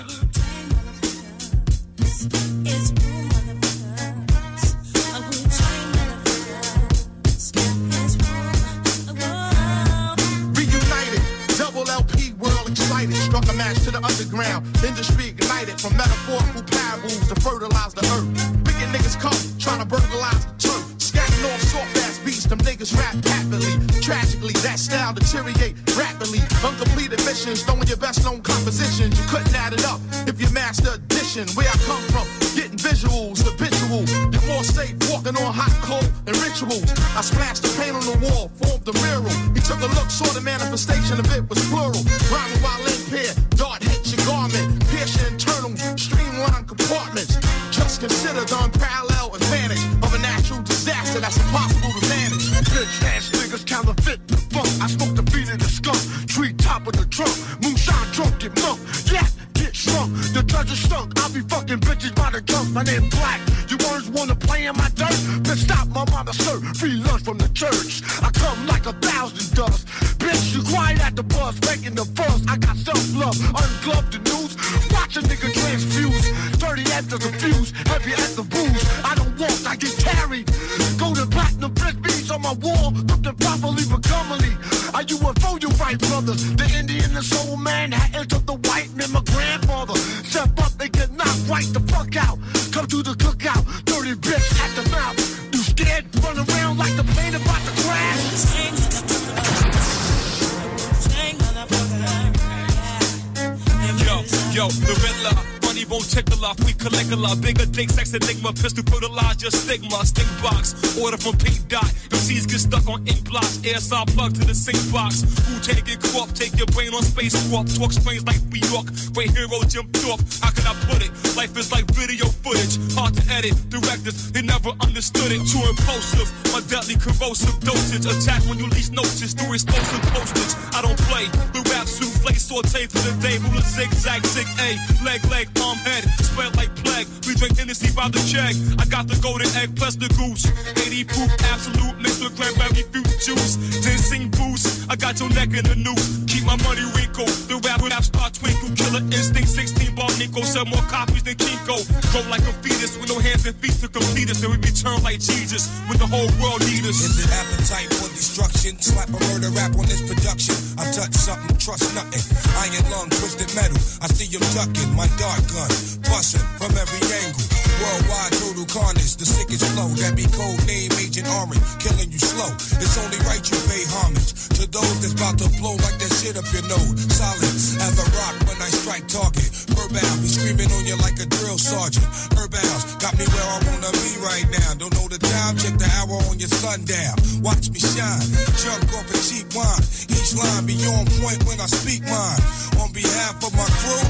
Enigma, 108.50 108.62
pistol 108.62 108.84
fertilize 108.84 109.42
your 109.42 109.50
stigma. 109.50 110.04
Stink 110.04 110.28
box, 110.42 110.74
order 110.98 111.16
from 111.16 111.36
Pink 111.38 111.68
Dot. 111.68 111.84
MCs 112.10 112.48
get 112.48 112.60
stuck 112.60 112.86
on 112.88 113.06
ink 113.06 113.28
blocks, 113.28 113.60
air 113.64 113.78
saw 113.78 114.04
plug 114.04 114.34
to 114.34 114.44
the 114.44 114.54
sink 114.54 114.78
box. 114.92 115.22
Who 115.46 115.60
take 115.60 115.79
up, 116.20 116.32
take 116.36 116.56
your 116.56 116.66
brain 116.76 116.92
on 116.92 117.02
space 117.02 117.34
warp. 117.48 117.66
Talk 117.72 117.92
strange 117.92 118.24
like 118.28 118.40
New 118.52 118.60
York, 118.68 118.86
great 119.16 119.32
hero 119.32 119.56
jumped 119.64 120.04
off. 120.04 120.20
How 120.44 120.52
can 120.52 120.68
I 120.68 120.76
put 120.84 121.00
it? 121.00 121.10
Life 121.36 121.56
is 121.56 121.72
like 121.72 121.88
video 121.96 122.26
footage, 122.44 122.76
hard 122.92 123.14
to 123.16 123.22
edit. 123.32 123.56
Directors, 123.70 124.30
they 124.32 124.42
never 124.42 124.70
understood 124.84 125.32
it. 125.32 125.40
Too 125.48 125.62
impulsive, 125.64 126.28
my 126.52 126.60
deadly 126.68 126.96
corrosive 127.00 127.56
dosage. 127.64 128.04
Attack 128.04 128.44
when 128.48 128.58
you 128.58 128.68
least 128.68 128.92
notice 128.92 129.32
through 129.32 129.54
explosive 129.54 130.02
postage. 130.12 130.52
I 130.76 130.82
don't 130.84 131.00
play, 131.08 131.26
the 131.56 131.64
rap 131.72 131.88
souffle 131.88 132.34
saute 132.36 132.86
for 132.86 133.00
the 133.08 133.14
day. 133.24 133.38
Ruler 133.40 133.64
zigzag, 133.64 134.26
zig 134.26 134.48
A, 134.60 134.76
leg, 135.04 135.24
leg, 135.32 135.48
arm, 135.64 135.78
head, 135.78 136.04
spread 136.20 136.54
like 136.56 136.74
plague. 136.84 137.08
We 137.26 137.34
drink 137.34 137.56
Hennessy 137.56 137.88
by 137.96 138.08
the 138.08 138.20
check. 138.28 138.52
I 138.78 138.84
got 138.90 139.08
the 139.08 139.16
golden 139.22 139.48
egg 139.56 139.76
plus 139.76 139.96
the 139.96 140.08
goose. 140.18 140.44
80 140.76 141.04
proof, 141.04 141.30
absolute, 141.48 141.96
mixed 142.02 142.22
with 142.22 142.36
cranberry 142.36 142.84
fruit 142.92 143.08
juice. 143.24 143.56
dancing 143.80 144.28
boost, 144.30 144.90
I 144.90 144.96
got 144.96 145.20
your 145.20 145.30
neck 145.30 145.54
in 145.54 145.64
the 145.64 145.76
noose. 145.76 146.09
Keep 146.26 146.44
my 146.44 146.56
money 146.66 146.84
wrinkled. 146.96 147.30
The 147.46 147.60
rap 147.66 147.82
rap 147.82 148.04
star 148.04 148.30
twinkle. 148.30 148.70
Killer 148.74 149.04
instinct, 149.12 149.48
16 149.48 149.94
ball 149.94 150.10
Nico. 150.18 150.42
Sell 150.42 150.64
more 150.66 150.82
copies 150.90 151.22
than 151.22 151.36
Kiko. 151.36 151.76
Grow 152.10 152.24
like 152.30 152.44
a 152.46 152.54
fetus 152.62 152.96
with 152.98 153.08
no 153.10 153.18
hands 153.18 153.46
and 153.46 153.56
feet 153.56 153.76
to 153.82 153.88
complete 153.88 154.30
us. 154.30 154.40
Then 154.40 154.50
we 154.50 154.58
return 154.58 155.02
like 155.02 155.20
Jesus 155.20 155.68
when 155.86 155.98
the 155.98 156.06
whole 156.06 156.30
world 156.42 156.60
needs 156.66 156.86
us. 156.88 156.98
Is 157.04 157.22
it 157.22 157.30
appetite 157.30 157.90
for 157.98 158.08
destruction? 158.10 158.80
Slap 158.80 159.08
a 159.08 159.18
murder 159.30 159.50
rap 159.54 159.76
on 159.78 159.86
this 159.86 160.02
production. 160.02 160.56
I 160.80 160.88
touch 160.90 161.14
something, 161.14 161.56
trust 161.58 161.94
nothing. 161.94 162.22
Iron 162.66 162.86
lung, 162.90 163.08
twisted 163.10 163.50
metal. 163.54 163.78
I 164.02 164.08
see 164.10 164.26
him 164.26 164.42
ducking. 164.56 164.90
My 164.96 165.06
dart 165.20 165.44
gun, 165.52 165.70
busting 166.08 166.42
from 166.58 166.72
every 166.74 167.02
angle. 167.22 167.44
Worldwide 167.80 168.32
total 168.36 168.66
carnage, 168.68 169.16
the 169.16 169.24
sickest 169.24 169.64
flow. 169.72 169.88
That 170.02 170.16
be 170.16 170.24
code 170.28 170.60
name 170.66 170.92
Agent 171.00 171.28
Orange, 171.28 171.60
killing 171.80 172.10
you 172.12 172.20
slow. 172.20 172.50
It's 172.76 172.96
only 173.00 173.16
right 173.24 173.40
you 173.40 173.56
pay 173.70 173.84
homage 174.00 174.32
to 174.60 174.68
those 174.68 174.96
that's 175.00 175.16
about 175.16 175.38
to 175.40 175.48
blow 175.60 175.76
like 175.80 175.99
that 176.00 176.12
shit 176.16 176.36
up 176.36 176.48
your 176.52 176.64
nose. 176.64 176.96
Solid 177.12 177.44
as 177.44 177.94
a 178.00 178.06
rock 178.16 178.36
when 178.48 178.58
I 178.60 178.70
strike 178.72 179.06
target. 179.06 179.48
Burbound 179.76 180.18
be 180.24 180.28
screaming 180.28 180.72
on 180.72 180.84
you 180.88 180.96
like 180.96 181.20
a 181.20 181.28
drill 181.28 181.60
sergeant. 181.60 182.08
Herbounds 182.32 182.96
got 183.00 183.12
me 183.20 183.28
where 183.28 183.48
I 183.48 183.58
wanna 183.68 183.92
be 184.00 184.12
right 184.24 184.48
now. 184.48 184.80
Don't 184.80 184.94
know 184.96 185.08
the 185.08 185.20
time, 185.20 185.60
check 185.60 185.76
the 185.76 185.88
hour 186.00 186.16
on 186.32 186.40
your 186.40 186.48
sundown. 186.48 187.14
Watch 187.44 187.68
me 187.68 187.80
shine, 187.80 188.24
jump 188.64 188.88
off 188.96 189.08
a 189.12 189.18
cheap 189.20 189.52
wine. 189.52 189.84
Each 190.08 190.32
line 190.32 190.64
be 190.64 190.76
on 190.88 191.04
point 191.20 191.44
when 191.44 191.60
I 191.60 191.68
speak 191.68 192.02
mine. 192.08 192.42
On 192.80 192.88
behalf 192.92 193.36
of 193.44 193.52
my 193.52 193.68
crew, 193.84 194.04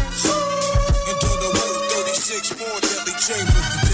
into 1.11 1.31
the 1.43 1.51
world 1.59 1.83
36 2.07 2.55
more 2.59 2.79
deadly 2.81 3.15
chambers. 3.19 3.90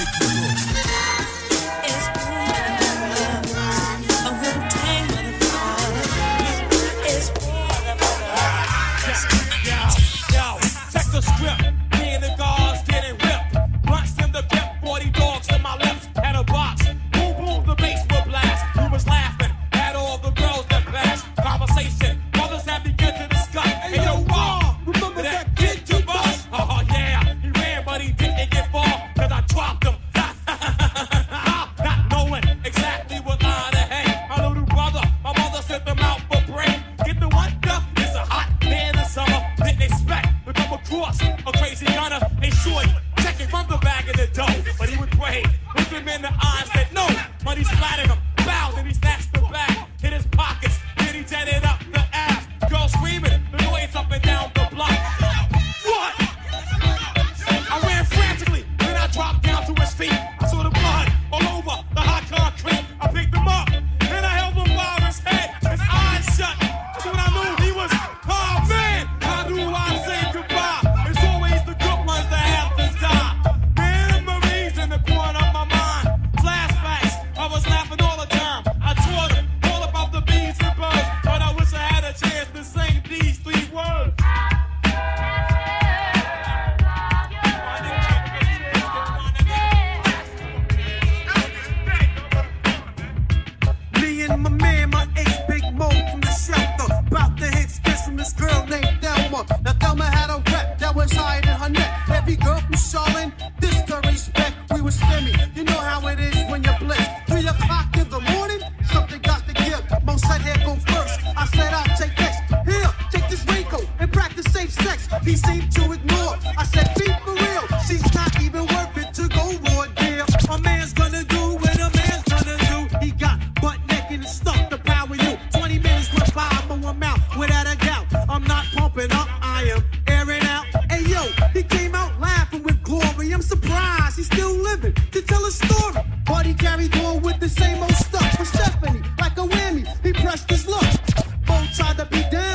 try 141.77 141.93
to 141.93 142.07
be. 142.07 142.45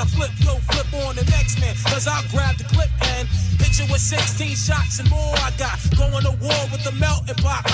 to 0.00 0.06
flip, 0.16 0.30
yo, 0.40 0.56
flip 0.72 0.88
on 1.04 1.14
the 1.16 1.24
next 1.30 1.60
man. 1.60 1.74
Cause 1.84 2.08
I'll 2.08 2.24
grab 2.32 2.56
the 2.56 2.64
clip 2.64 2.88
and 3.16 3.28
hit 3.60 3.78
you 3.78 3.86
with 3.92 4.00
16 4.00 4.56
shots 4.56 4.98
and 4.98 5.10
more 5.10 5.34
I 5.44 5.52
got. 5.58 5.76
Going 5.96 6.24
to 6.24 6.34
war 6.40 6.60
with 6.72 6.82
the 6.84 6.92
melting 6.92 7.36
pot. 7.36 7.68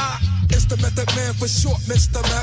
It's 0.50 0.64
the 0.66 0.76
method 0.78 1.06
man 1.14 1.34
for 1.34 1.48
short, 1.48 1.78
Mr. 1.86 2.22
Man. 2.22 2.35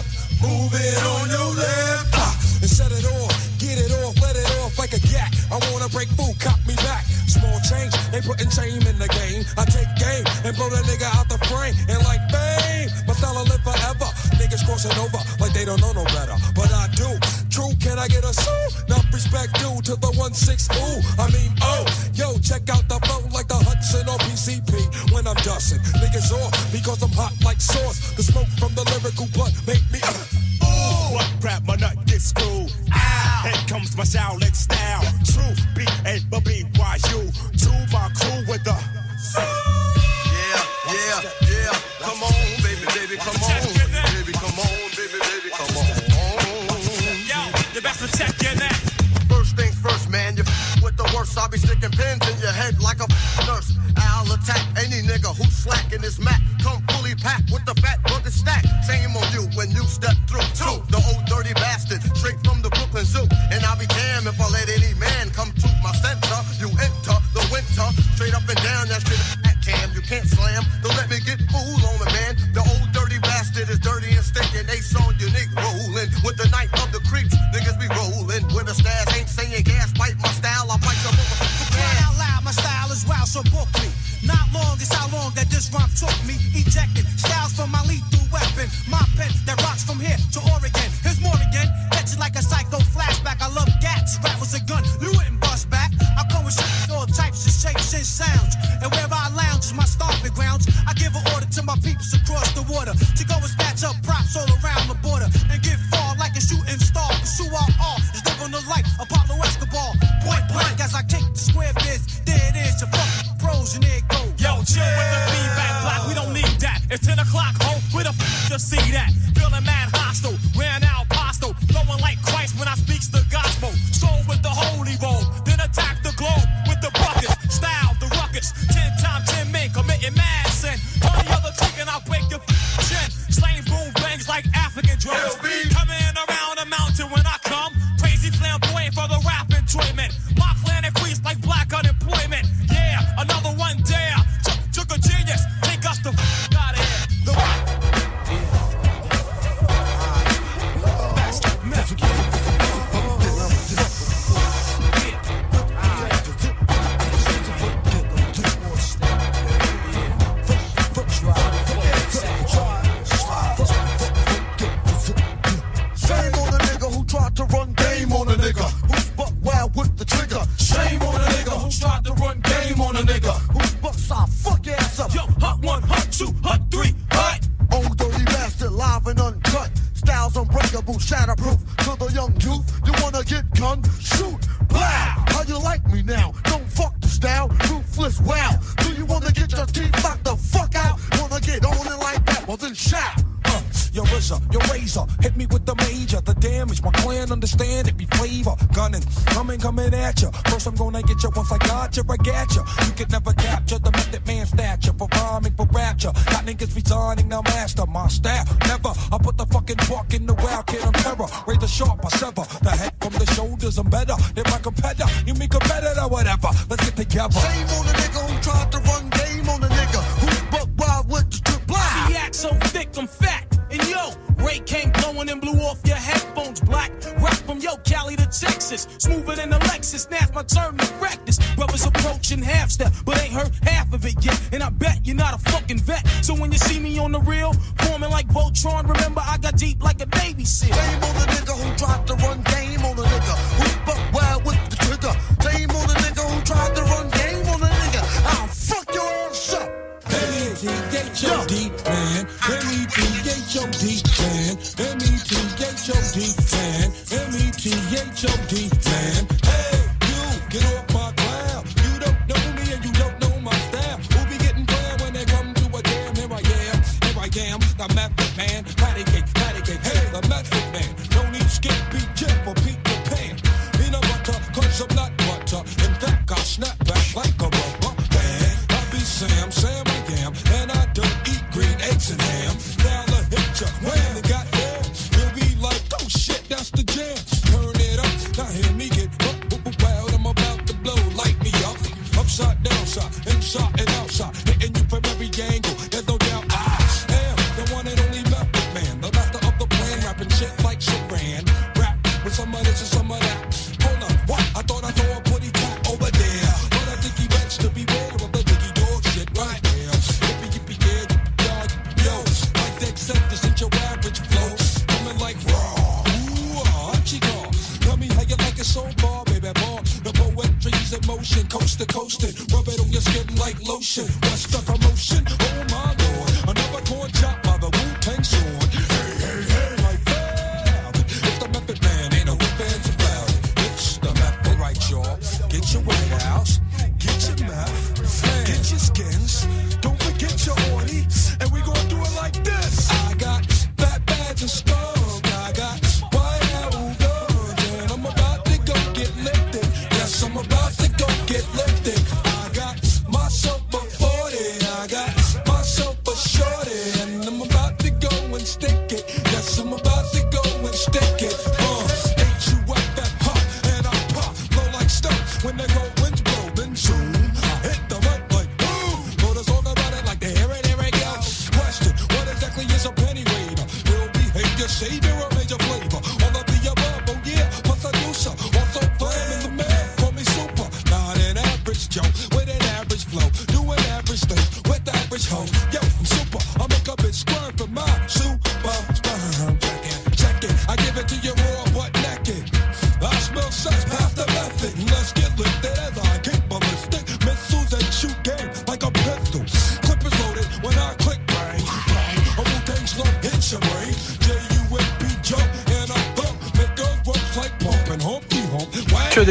Penny 373.04 373.24
waiter? 373.32 373.66
Real 373.92 374.08
behavior, 374.16 374.68
savior, 374.68 375.16
or 375.20 375.30
major 375.36 375.60
flavor? 375.68 376.02
All 376.24 376.36
of 376.40 376.46
the 376.48 376.60
above, 376.72 377.04
oh 377.12 377.20
yeah, 377.28 377.48
plus 377.68 377.84
a 377.86 377.92
user. 378.08 378.34
Also 378.60 378.82
flam 379.00 379.28
in 379.36 379.40
the 379.44 379.52
man, 379.60 379.84
call 380.00 380.12
me 380.12 380.24
super. 380.24 380.68
Not 380.90 381.20
an 381.28 381.38
average 381.38 381.90
Joe, 381.90 382.08
with 382.36 382.50
an 382.50 382.64
average 382.80 383.06
flow. 383.06 383.28
Doing 383.56 383.80
average 383.96 384.24
things 384.30 384.48
with 384.70 384.88
average 384.88 385.28
hoes. 385.28 385.52
Yo, 385.74 385.82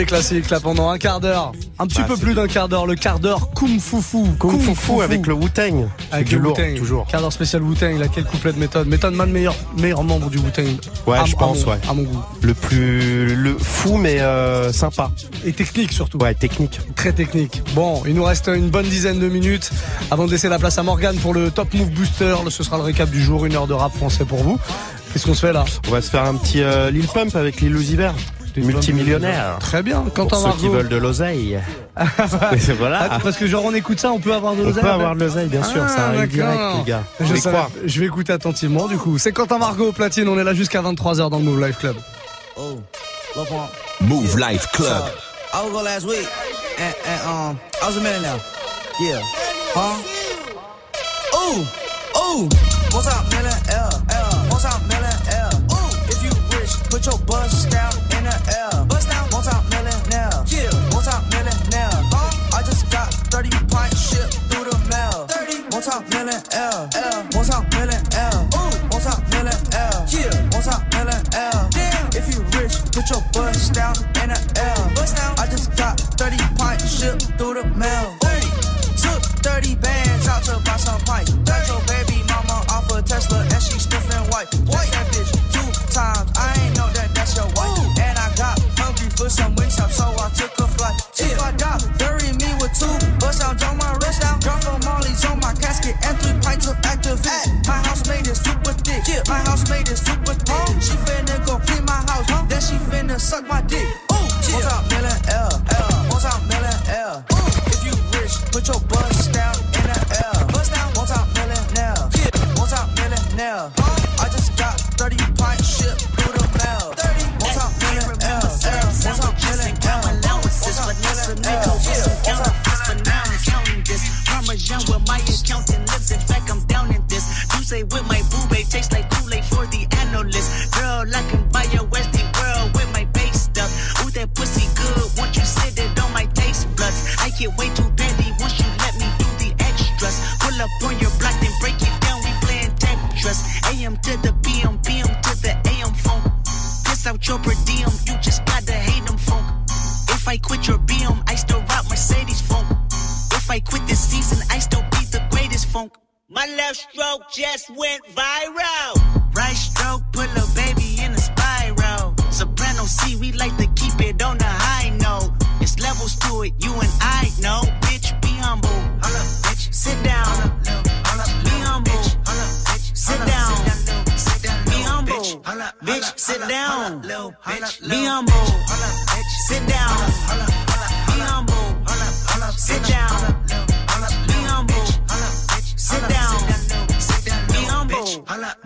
des 0.03 0.07
classiques 0.07 0.51
là 0.51 0.59
pendant 0.59 0.91
un 0.91 0.99
quart 0.99 1.21
d'heure. 1.21 1.53
Un 1.79 1.87
petit 1.87 2.01
Ah, 2.03 2.09
peu 2.09 2.17
plus 2.17 2.35
d'un 2.35 2.49
quart 2.49 2.69
d'heure. 2.69 2.87
Le 2.87 2.95
quart 2.97 3.21
d'heure 3.21 3.51
Kung 3.55 3.79
Fu 3.79 4.03
Fu. 4.03 4.19
Kung 4.39 4.61
Fu 4.61 4.75
Fu 4.75 5.01
avec 5.01 5.27
le 5.29 5.35
Wu-Tang. 5.35 5.87
Avec 6.11 6.27
du 6.29 6.37
le 6.37 6.43
lourd, 6.43 6.59
toujours. 6.77 7.07
Quart 7.07 7.21
d'heure 7.21 7.33
spécial 7.33 7.63
Wu-Tang. 7.63 7.99
Là, 7.99 8.07
quel 8.13 8.25
couplet 8.25 8.53
de 8.53 8.59
méthode. 8.59 8.89
Méthode 8.89 9.15
Man, 9.15 9.31
meilleur, 9.31 9.55
meilleur 9.79 10.03
membre 10.03 10.29
du 10.29 10.39
Wu-Tang. 10.39 10.67
Ouais, 11.07 11.19
À- 11.19 11.25
je 11.25 11.35
à 11.37 11.39
pense, 11.39 11.65
mon- 11.65 11.73
ouais. 11.73 11.79
À 11.89 11.95
mon 11.95 12.03
goût. 12.03 12.21
Le 12.43 12.55
plus 12.55 13.35
le 13.37 13.57
fou 13.59 13.97
mais 13.97 14.21
euh, 14.21 14.73
sympa. 14.73 15.11
Et 15.45 15.53
technique 15.53 15.93
surtout. 15.93 16.19
Ouais, 16.19 16.35
technique. 16.35 16.81
Très 16.97 17.13
technique. 17.13 17.63
Bon, 17.75 18.03
il 18.07 18.15
nous 18.15 18.25
reste 18.25 18.49
une 18.53 18.71
bonne 18.71 18.87
dizaine 18.89 19.21
de 19.21 19.29
minutes 19.29 19.71
avant 20.11 20.27
de 20.27 20.31
laisser 20.33 20.49
la 20.49 20.59
place 20.59 20.79
à 20.79 20.83
Morgan 20.83 21.15
pour 21.17 21.33
le 21.35 21.51
Top 21.53 21.73
Move 21.75 21.91
Booster. 21.91 22.35
Ce 22.51 22.65
sera 22.65 22.77
le 22.77 22.83
récap 22.83 23.09
du 23.11 23.23
jour, 23.23 23.45
une 23.47 23.55
heure 23.55 23.67
de 23.69 23.75
rap 23.75 23.95
français 23.95 24.25
pour 24.25 24.39
vous. 24.43 24.59
Qu'est-ce 25.13 25.27
qu'on 25.27 25.35
se 25.35 25.47
fait 25.47 25.53
là? 25.53 25.65
On 25.89 25.91
va 25.93 26.01
se 26.03 26.11
faire 26.11 26.25
un 26.25 26.35
petit 26.35 26.61
euh, 26.63 26.91
Lil 26.91 27.07
Pump 27.07 27.37
avec 27.37 27.61
Lil 27.61 27.77
Uzi 27.77 27.97
Vert. 27.97 28.15
Multimillionnaire. 28.57 29.59
Très 29.61 29.83
bien. 29.83 30.01
Pour 30.01 30.13
Quentin 30.13 30.37
ceux 30.37 30.51
qui 30.59 30.65
Margot. 30.67 30.73
veulent 30.79 30.89
de 30.89 30.97
l'oseille. 30.97 31.61
voilà. 32.79 33.09
Ah, 33.13 33.19
parce 33.23 33.37
que 33.37 33.47
genre 33.47 33.65
on 33.65 33.75
écoute 33.75 34.01
ça, 34.01 34.13
on 34.13 34.19
peut 34.21 34.33
avoir 34.35 34.55
de 34.55 34.61
On 34.63 34.65
l'oseille. 34.65 34.83
peut 34.83 34.89
après 34.89 34.95
avoir 35.01 35.15
de 35.15 35.21
l'oseille, 35.21 35.49
bien 35.49 35.63
sûr, 35.63 35.89
ça 35.89 35.95
Ah, 35.99 36.09
arrive 36.09 36.29
direct, 36.29 36.53
d'accord. 36.59 36.77
les 36.79 36.85
gars. 36.91 37.03
Je, 37.21 37.89
je 37.89 38.01
vais 38.01 38.07
écouter 38.07 38.33
attentivement 38.33 38.87
du 38.89 38.97
coup. 38.99 39.19
C'est 39.19 39.33
Quentin 39.33 39.59
Margot 39.59 39.89
au 39.89 39.93
platine, 39.93 40.29
on 40.29 40.39
est 40.39 40.45
là 40.45 40.55
jusqu'à 40.55 40.83
23h 40.83 41.31
dans 41.31 41.39
le 41.39 41.45
Move 41.45 41.65
Life 41.67 41.79
Club. 41.79 41.97
Oh. 42.57 42.79
Move 44.01 44.39
Life 44.39 44.67
Club. 44.73 45.05
I 45.55 45.63
was 45.65 45.71
go 45.73 45.83
last 45.83 46.07
week, 46.07 46.27
and, 46.79 46.95
and 47.07 47.21
um, 47.29 47.59
I 47.83 47.87
was 47.87 47.97
a 47.97 48.01
millionaire. 48.01 48.41
Yeah. 49.01 49.21
Huh? 49.75 49.97
Ooh, 51.35 51.61
ooh. 52.17 52.49
What's 52.93 53.07
up, 53.09 53.25
millionaire? 53.31 53.61
L, 53.69 54.49
what's 54.51 54.65
up, 54.65 54.81
millionaire? 54.89 55.51
Ooh, 55.71 55.91
if 56.09 56.23
you 56.25 56.31
rich, 56.59 56.73
put 56.91 57.05
your 57.07 57.19
bust 57.27 57.71
down 57.71 57.93
air. 58.49 58.85
Bust 58.87 59.09
down. 59.09 59.29
What's 59.31 59.49
up, 59.49 59.65
millionaire? 59.71 60.33
Yeah. 60.47 60.73
What's 60.95 61.09
up, 61.09 61.23
millionaire? 61.31 61.93
Huh? 62.13 62.57
I 62.57 62.63
just 62.63 62.91
got 62.91 63.13
30 63.33 63.51
pints 63.69 63.99
shipped 64.11 64.35
through 64.51 64.71
the 64.71 64.79
mail. 64.91 65.27
30. 65.29 65.73
What's 65.75 65.89
up, 65.89 66.09
millionaire? 66.11 66.43
L, 66.53 67.25
what's 67.33 67.51
up, 67.51 67.65
millionaire? 67.73 68.49
Ooh, 68.55 68.73
what's 68.93 69.07
up, 69.07 69.21
millionaire? 69.31 70.05
Yeah. 70.09 70.33
What's 70.53 70.69
up, 70.69 70.83
millionaire? 70.93 71.69
Damn. 71.73 72.09
If 72.13 72.29
you 72.33 72.41
rich, 72.59 72.77
put 72.93 73.09
your 73.09 73.23
bust 73.33 73.73
down 73.73 73.97
in 74.23 74.29
the 74.31 74.41
air. 74.61 74.81
Bust 74.95 75.17
down. 75.17 75.33
I 75.39 75.47
just 75.47 75.75
got 75.77 75.99
30 76.21 76.37
pints 76.57 76.85
shipped 76.89 77.25
through 77.39 77.55
the 77.55 77.65
mail. 77.77 78.02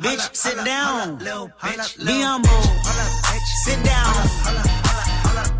Bitch, 0.07 0.37
sit 0.37 0.65
down. 0.65 1.19
Humble. 1.19 2.63
Sit 3.65 3.83
down. 3.85 4.15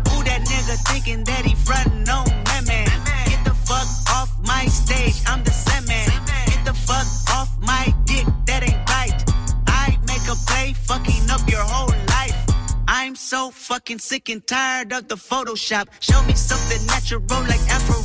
Who 0.09 0.23
that 0.23 0.41
nigga 0.47 0.75
thinking 0.87 1.23
that 1.25 1.43
he 1.45 1.53
frontin' 1.55 2.07
on 2.07 2.25
that 2.45 2.63
man? 2.65 2.87
Get 3.27 3.43
the 3.43 3.53
fuck 3.53 3.87
off 4.15 4.31
my 4.45 4.65
stage, 4.67 5.21
I'm 5.27 5.43
the 5.43 5.51
Sandman. 5.51 6.07
Get 6.45 6.63
the 6.63 6.73
fuck 6.73 7.07
off 7.35 7.49
my 7.59 7.93
dick, 8.05 8.25
that 8.45 8.63
ain't 8.63 8.89
right. 8.89 9.17
I 9.67 9.97
make 10.07 10.25
a 10.29 10.35
play, 10.47 10.73
fucking 10.73 11.29
up 11.29 11.49
your 11.49 11.63
whole 11.63 11.93
life. 12.07 12.35
I'm 12.87 13.15
so 13.15 13.51
fucking 13.51 13.77
fucking 13.77 13.99
sick 13.99 14.29
and 14.29 14.45
tired 14.47 14.91
of 14.91 15.07
the 15.07 15.15
Photoshop. 15.15 15.87
Show 15.99 16.21
me 16.23 16.33
something 16.33 16.85
natural 16.87 17.21
like 17.47 17.61
Afro 17.69 18.01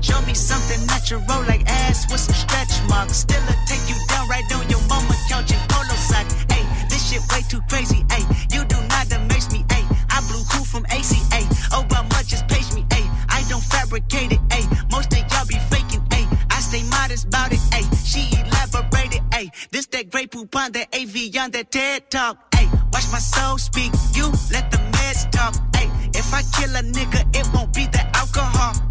Show 0.00 0.20
me 0.22 0.34
something 0.34 0.86
natural 0.86 1.20
like 1.46 1.64
ass 1.68 2.10
with 2.10 2.20
some 2.20 2.34
stretch 2.34 2.82
marks. 2.88 3.18
Still 3.18 3.42
a 3.42 3.54
take 3.66 3.88
you 3.88 3.96
down 4.08 4.28
right 4.28 4.44
on 4.54 4.68
your 4.68 4.82
mama 4.88 5.14
couch 5.28 5.52
in 5.52 5.60
polo 5.68 5.96
socks. 5.96 6.34
Hey, 6.50 6.64
this 6.88 7.10
shit 7.10 7.22
way 7.32 7.42
too 7.48 7.60
crazy. 7.68 8.04
Hey, 8.10 8.24
you 8.52 8.64
do 8.64 8.76
not 8.88 9.12
amaze 9.12 9.50
me. 9.52 9.64
Hey, 9.70 9.84
I 10.10 10.20
blew 10.28 10.42
cool 10.52 10.64
from 10.64 10.84
ACA. 10.86 11.40
Obama 11.74 12.26
just 12.26 12.46
page 12.48 12.72
me. 12.74 12.84
Hey, 12.92 13.04
I 13.28 13.44
don't 13.48 13.62
fabricate 13.62 14.32
it. 14.32 14.40
Hey, 14.52 14.64
most 14.90 15.12
of 15.12 15.18
y'all 15.30 15.46
be 15.46 15.58
faking. 15.70 16.04
Hey, 16.10 16.26
I 16.50 16.60
stay 16.60 16.82
modest 16.90 17.26
about 17.26 17.52
it. 17.52 17.60
Hey, 17.72 17.84
she 18.04 18.28
elaborated. 18.40 19.22
Hey, 19.32 19.50
this 19.70 19.86
that 19.86 20.10
great 20.10 20.30
poop 20.30 20.54
on 20.56 20.72
that 20.72 20.88
AV 20.94 21.36
on 21.42 21.50
that 21.52 21.70
TED 21.70 22.10
talk. 22.10 22.54
Hey, 22.54 22.66
watch 22.92 23.06
my 23.12 23.18
soul 23.18 23.58
speak. 23.58 23.92
You 24.14 24.26
let 24.52 24.70
the 24.70 24.78
meds 24.94 25.30
talk. 25.30 25.54
Hey, 25.76 25.88
if 26.14 26.32
I 26.32 26.42
kill 26.56 26.74
a 26.76 26.82
nigga, 26.82 27.20
it 27.36 27.46
won't 27.54 27.72
be 27.74 27.86
the 27.86 28.04
alcohol. 28.16 28.85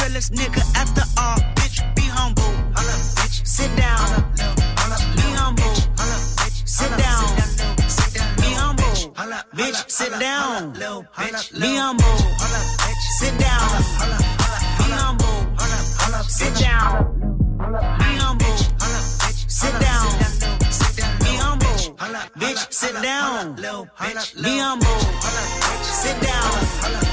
Realest 0.00 0.32
nigga 0.32 0.62
after 0.76 1.02
all. 1.20 1.38
Bitch, 1.56 1.78
be 1.94 2.02
humble. 2.02 2.52
Bitch, 3.18 3.46
sit 3.46 3.70
down. 3.76 3.98
Be 5.16 5.28
humble. 5.36 5.74
Sit 6.64 6.90
down. 6.96 7.24
Be 8.36 8.50
humble. 8.54 8.84
Bitch, 9.54 9.90
sit 9.90 10.12
down. 10.20 10.72
Be 10.72 11.76
humble. 11.76 12.16
Sit 13.18 13.38
down. 13.38 13.68
Be 14.78 14.94
humble. 14.96 15.36
Sit 16.28 16.58
down. 16.58 16.88
Be 17.98 18.12
humble. 18.22 18.56
Sit 19.48 19.74
down. 19.80 20.06
Be 21.20 21.32
humble. 21.42 21.76
Bitch, 22.38 22.72
sit 22.72 22.94
down. 23.02 23.56
Be 23.56 24.58
humble. 24.58 25.00
Sit 25.82 26.20
down. 26.20 27.07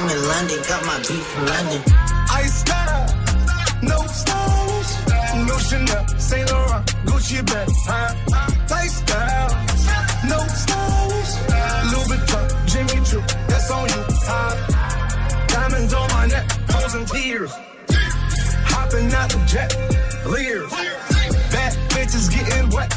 I'm 0.00 0.08
in 0.08 0.28
London, 0.28 0.58
got 0.68 0.86
my 0.86 0.98
beef 0.98 1.26
from 1.26 1.46
London. 1.46 1.82
I 2.30 2.42
style, 2.46 3.06
no 3.82 3.98
stylish, 4.06 4.92
no 5.48 5.58
Chanel, 5.58 6.06
Saint 6.20 6.52
Laurent, 6.52 6.86
Gucci 7.04 7.44
bag, 7.44 7.68
huh? 7.82 8.14
Lifestyle, 8.70 9.50
no 10.30 10.38
stylish, 10.54 11.32
Louis 11.90 12.06
Vuitton, 12.14 12.46
Jimmy 12.70 13.04
Choo, 13.06 13.20
that's 13.48 13.70
on 13.72 13.88
you, 13.88 14.04
huh? 14.22 15.46
Diamonds 15.48 15.92
on 15.92 16.08
my 16.10 16.26
neck, 16.26 16.48
frozen 16.70 17.04
tears, 17.04 17.50
hopping 18.70 19.12
out 19.12 19.30
the 19.30 19.44
jet, 19.50 19.74
leers, 20.30 20.70
bad 21.50 21.72
bitches 21.90 22.30
getting 22.30 22.70
wet, 22.70 22.96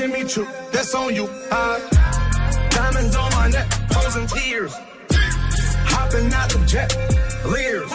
Jimmy 0.00 0.24
Choo, 0.24 0.48
that's 0.72 0.94
on 0.94 1.14
you? 1.14 1.26
Diamonds 2.70 3.16
on 3.16 3.30
my 3.32 3.48
neck, 3.48 3.70
frozen 3.92 4.26
tears, 4.28 4.72
hopping 5.92 6.32
out 6.32 6.48
the 6.48 6.64
jet, 6.66 6.90
leers, 7.44 7.90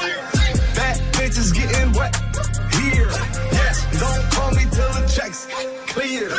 bad 0.76 1.02
bitches 1.14 1.52
getting 1.52 1.92
wet, 1.94 2.16
here, 2.78 3.10
yes, 3.52 4.00
don't 4.00 4.32
call 4.32 4.52
me 4.52 4.62
till 4.70 4.94
the 4.94 5.12
checks 5.16 5.48
clear. 5.88 6.30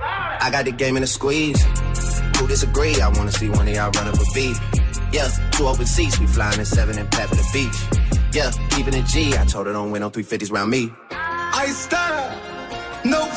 I 0.00 0.50
got 0.50 0.64
the 0.64 0.72
game 0.72 0.96
in 0.96 1.04
a 1.04 1.06
squeeze. 1.06 1.62
Who 2.38 2.48
disagree? 2.48 3.00
I 3.00 3.08
wanna 3.10 3.30
see 3.30 3.50
one 3.50 3.68
of 3.68 3.72
y'all 3.72 3.92
run 3.92 4.08
up 4.08 4.14
a 4.14 4.24
beat. 4.34 4.56
Yeah, 5.12 5.28
two 5.52 5.68
open 5.68 5.86
seats, 5.86 6.18
we 6.18 6.26
flying 6.26 6.58
in 6.58 6.64
seven 6.64 6.98
and 6.98 7.08
pat 7.08 7.28
for 7.28 7.36
the 7.36 7.48
beach. 7.52 8.00
Yeah, 8.34 8.50
keeping 8.70 8.94
it 8.94 9.06
G. 9.06 9.36
I 9.38 9.44
told 9.44 9.68
her 9.68 9.72
don't 9.72 9.92
win 9.92 10.00
no 10.00 10.10
350s 10.10 10.50
round 10.50 10.72
me. 10.72 10.92
I 11.12 11.66
style, 11.68 12.36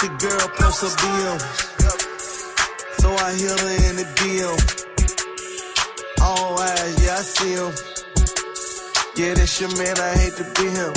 I 0.00 0.06
your 0.06 0.16
girl 0.18 0.48
post 0.54 0.82
a 0.84 0.86
DM, 0.94 1.38
so 3.00 3.10
I 3.10 3.32
hit 3.34 3.50
her 3.50 3.74
in 3.90 3.96
the 3.96 4.06
DM. 4.14 4.56
All 6.22 6.56
eyes, 6.60 7.02
yeah, 7.02 7.18
I 7.18 7.22
see 7.22 7.54
him. 7.58 7.72
Yeah, 9.16 9.34
that's 9.34 9.60
your 9.60 9.74
man, 9.74 9.98
I 9.98 10.14
hate 10.14 10.36
to 10.38 10.44
be 10.54 10.70
him. 10.70 10.94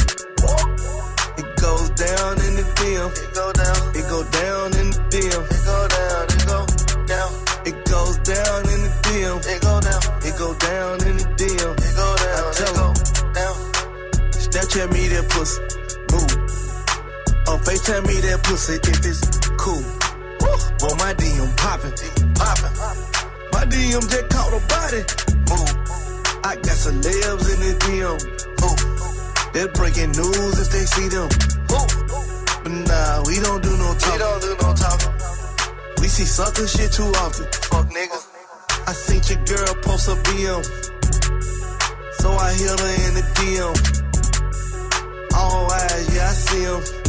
It 1.41 1.49
goes 1.57 1.89
down 1.97 2.33
in 2.45 2.53
the 2.61 2.65
DM. 2.77 3.09
It 3.17 3.33
go 3.33 3.51
down. 3.53 3.79
It 3.97 4.05
go 4.05 4.21
down 4.21 4.69
in 4.77 4.93
the 4.93 5.01
DM. 5.09 5.49
It 5.49 5.65
go 5.65 5.77
down. 5.97 6.25
It 6.29 6.45
go 6.45 6.61
down. 7.09 7.31
It 7.65 7.77
goes 7.89 8.17
down 8.21 8.61
in 8.69 8.79
the 8.85 8.91
DM. 9.01 9.41
It 9.49 9.61
go 9.61 9.81
down. 9.81 10.01
It 10.21 10.37
go 10.37 10.53
down 10.53 11.01
in 11.09 11.17
the 11.17 11.25
DM. 11.41 11.73
It 11.73 11.93
go 11.97 12.07
down. 12.21 12.37
I 12.37 12.53
tell 12.53 12.75
him. 12.85 12.93
Down. 13.33 13.55
Snapchat 14.37 14.93
me 14.93 15.07
that 15.07 15.25
pussy. 15.29 15.90
Or 17.51 17.59
FaceTime 17.67 18.07
me 18.07 18.15
that 18.23 18.39
pussy 18.47 18.79
if 18.79 19.03
it's 19.03 19.27
cool. 19.59 19.83
Well, 20.39 20.95
my 20.95 21.11
DM 21.19 21.51
poppin'. 21.59 21.91
Poppin'. 22.31 22.71
My 23.51 23.67
DM 23.67 24.07
just 24.07 24.27
caught 24.31 24.55
a 24.55 24.61
body. 24.71 25.03
Mouv'. 25.51 26.47
I 26.47 26.55
got 26.55 26.79
celebs 26.79 27.51
in 27.51 27.59
the 27.59 27.75
DM. 27.83 28.15
Ooh. 28.63 29.51
They're 29.51 29.67
breaking 29.67 30.15
news 30.15 30.63
if 30.63 30.71
they 30.71 30.85
see 30.95 31.11
them. 31.11 31.27
Ooh. 31.75 31.91
But 32.63 32.71
nah, 32.87 33.27
we 33.27 33.35
don't 33.43 33.59
do 33.59 33.75
no 33.75 33.99
talking. 33.99 34.15
We 34.15 34.19
don't 34.23 34.41
do 34.47 34.55
no 34.55 34.71
talking. 34.71 35.11
We 35.99 36.07
see 36.07 36.23
sucker 36.23 36.65
shit 36.65 36.93
too 36.93 37.11
often. 37.19 37.51
Fuck 37.67 37.91
niggas. 37.91 38.31
I 38.87 38.93
seen 38.95 39.19
your 39.27 39.43
girl 39.43 39.75
post 39.83 40.07
a 40.07 40.15
BM. 40.23 40.63
So 42.15 42.31
I 42.31 42.55
hit 42.55 42.79
her 42.79 42.95
in 43.11 43.13
the 43.19 43.27
DM. 43.35 43.75
All 45.35 45.67
eyes, 45.69 46.15
yeah, 46.15 46.29
I 46.29 46.31
see 46.31 46.63
him. 46.63 47.00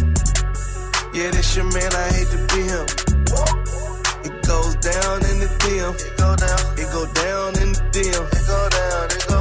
Yeah, 1.12 1.28
that's 1.28 1.54
your 1.54 1.68
man, 1.68 1.92
I 1.92 2.08
hate 2.08 2.30
to 2.32 2.40
be 2.48 2.64
him. 2.72 2.88
It 4.24 4.32
goes 4.48 4.72
down 4.80 5.20
in 5.28 5.44
the 5.44 5.50
DM. 5.60 5.92
It 5.92 6.16
go 6.16 6.32
down. 6.40 6.62
It 6.80 6.88
go 6.88 7.04
down 7.12 7.52
in 7.60 7.68
the 7.76 7.84
DM. 7.92 8.24
It 8.32 8.44
go 8.48 8.60
down. 8.72 9.04
It 9.12 9.24
go 9.28 9.40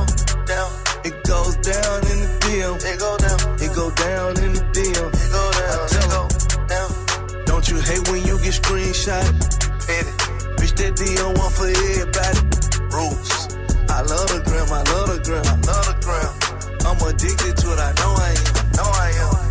down. 0.51 0.69
It 1.07 1.15
goes 1.23 1.55
down 1.63 1.97
in 2.11 2.17
the 2.19 2.31
DM. 2.43 2.75
It 2.75 2.99
go 2.99 3.15
down. 3.23 3.39
It 3.55 3.71
go 3.71 3.87
down 3.87 4.31
in 4.43 4.51
the 4.51 4.63
DM. 4.75 5.07
It 5.15 5.31
go 5.31 5.43
down. 5.63 5.87
It 5.95 6.07
go 6.11 6.23
down. 6.67 7.45
Don't 7.45 7.63
you 7.71 7.79
hate 7.79 8.03
when 8.11 8.19
you 8.27 8.35
get 8.43 8.51
screenshot? 8.51 9.23
Hit. 9.87 10.11
Bitch, 10.59 10.75
that 10.75 10.99
DM 10.99 11.39
one 11.39 11.51
for 11.55 11.71
everybody. 11.71 12.41
Rules. 12.91 13.31
I 13.87 14.03
love 14.03 14.27
the 14.27 14.43
gram. 14.43 14.67
I 14.75 14.83
love 14.91 15.07
the 15.07 15.23
gram. 15.23 15.45
I 15.47 15.55
love 15.63 15.87
the 15.87 15.95
gram. 16.03 16.31
I'm 16.83 16.99
addicted 17.07 17.55
to 17.63 17.67
it. 17.71 17.79
I 17.79 17.95
know 17.95 18.11
I 18.19 18.35
am. 18.35 18.55
I 18.59 18.75
know 18.75 18.91
I 18.91 19.09
am. 19.23 19.50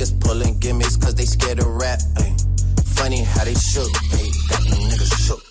Niggas 0.00 0.18
pulling 0.18 0.58
gimmicks 0.60 0.96
cause 0.96 1.14
they 1.14 1.26
scared 1.26 1.58
of 1.58 1.66
rap. 1.66 2.00
ay. 2.16 2.34
Funny 2.96 3.22
how 3.22 3.44
they 3.44 3.52
shook, 3.52 3.90
ay, 4.14 4.30
got 4.48 4.62
them 4.64 4.80
niggas 4.88 5.26
shook. 5.26 5.42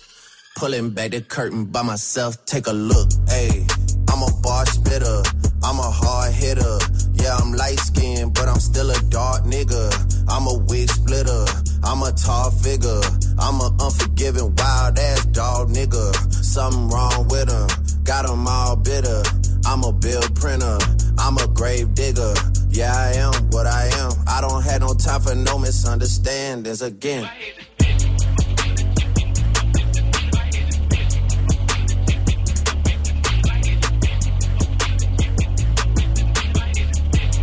Pulling 0.56 0.90
back 0.90 1.12
the 1.12 1.20
curtain 1.20 1.66
by 1.66 1.82
myself, 1.82 2.44
take 2.46 2.66
a 2.66 2.72
look, 2.72 3.08
ayy. 3.30 3.62
I'm 4.10 4.20
a 4.24 4.42
bar 4.42 4.66
spitter, 4.66 5.22
I'm 5.62 5.78
a 5.78 5.88
hard 5.88 6.32
hitter. 6.32 6.78
Yeah, 7.14 7.36
I'm 7.36 7.52
light 7.52 7.78
skinned, 7.78 8.34
but 8.34 8.48
I'm 8.48 8.58
still 8.58 8.90
a 8.90 8.98
dark 9.02 9.44
nigga. 9.44 9.86
I'm 10.28 10.48
a 10.48 10.58
wig 10.66 10.90
splitter, 10.90 11.44
I'm 11.84 12.02
a 12.02 12.10
tall 12.10 12.50
figure. 12.50 13.02
I'm 13.38 13.60
a 13.60 13.70
unforgiving, 13.78 14.52
wild 14.56 14.98
ass 14.98 15.26
dog 15.26 15.68
nigga. 15.68 16.12
Something 16.42 16.88
wrong 16.88 17.28
with 17.28 17.48
him, 17.48 18.02
got 18.02 18.28
him 18.28 18.48
all 18.48 18.74
bitter. 18.74 19.22
I'm 19.64 19.84
a 19.84 19.92
bill 19.92 20.22
printer, 20.34 20.78
I'm 21.18 21.38
a 21.38 21.46
grave 21.46 21.94
digger. 21.94 22.34
Yeah, 22.72 22.94
I 22.94 23.12
am 23.18 23.32
what 23.50 23.66
I 23.66 23.86
am. 23.94 24.12
I 24.28 24.40
don't 24.40 24.62
have 24.62 24.80
no 24.80 24.94
time 24.94 25.20
for 25.20 25.34
no 25.34 25.58
misunderstandings 25.58 26.82
again. 26.82 27.28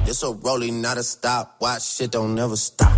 It's 0.05 0.23
a 0.23 0.31
rolling, 0.31 0.81
not 0.81 0.97
a 0.97 1.03
stop. 1.03 1.57
Watch 1.59 1.83
shit 1.83 2.11
don't 2.11 2.33
never 2.33 2.55
stop. 2.55 2.96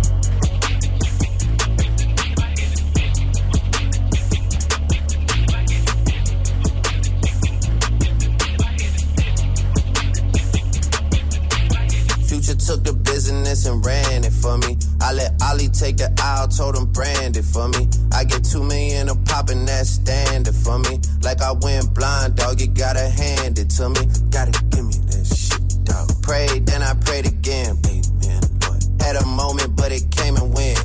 Like 21.40 21.48
I 21.48 21.52
went 21.52 21.94
blind, 21.94 22.36
dog, 22.36 22.60
you 22.60 22.66
gotta 22.66 23.08
hand 23.08 23.58
it 23.58 23.70
to 23.70 23.88
me. 23.88 24.00
Gotta 24.30 24.52
give 24.68 24.84
me 24.84 24.94
that 25.08 25.24
shit, 25.24 25.84
dog. 25.84 26.22
Prayed, 26.22 26.66
then 26.66 26.82
I 26.82 26.92
prayed 26.94 27.26
again. 27.26 27.78
Amen, 27.86 28.40
Lord. 28.62 29.16
A 29.16 29.26
moment, 29.26 29.74
but 29.74 29.90
it 29.90 30.10
came 30.10 30.36
and 30.36 30.52
went. 30.54 30.78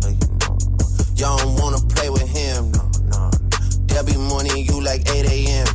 They 0.00 0.16
don't 1.16 1.60
wanna 1.60 1.78
play 1.94 2.08
with 2.10 2.26
him, 2.26 2.72
no, 2.72 2.90
no. 3.10 3.30
There'll 3.86 4.06
be 4.06 4.16
morning, 4.16 4.64
you 4.64 4.80
like 4.80 5.08
8 5.10 5.26
a.m. 5.26 5.66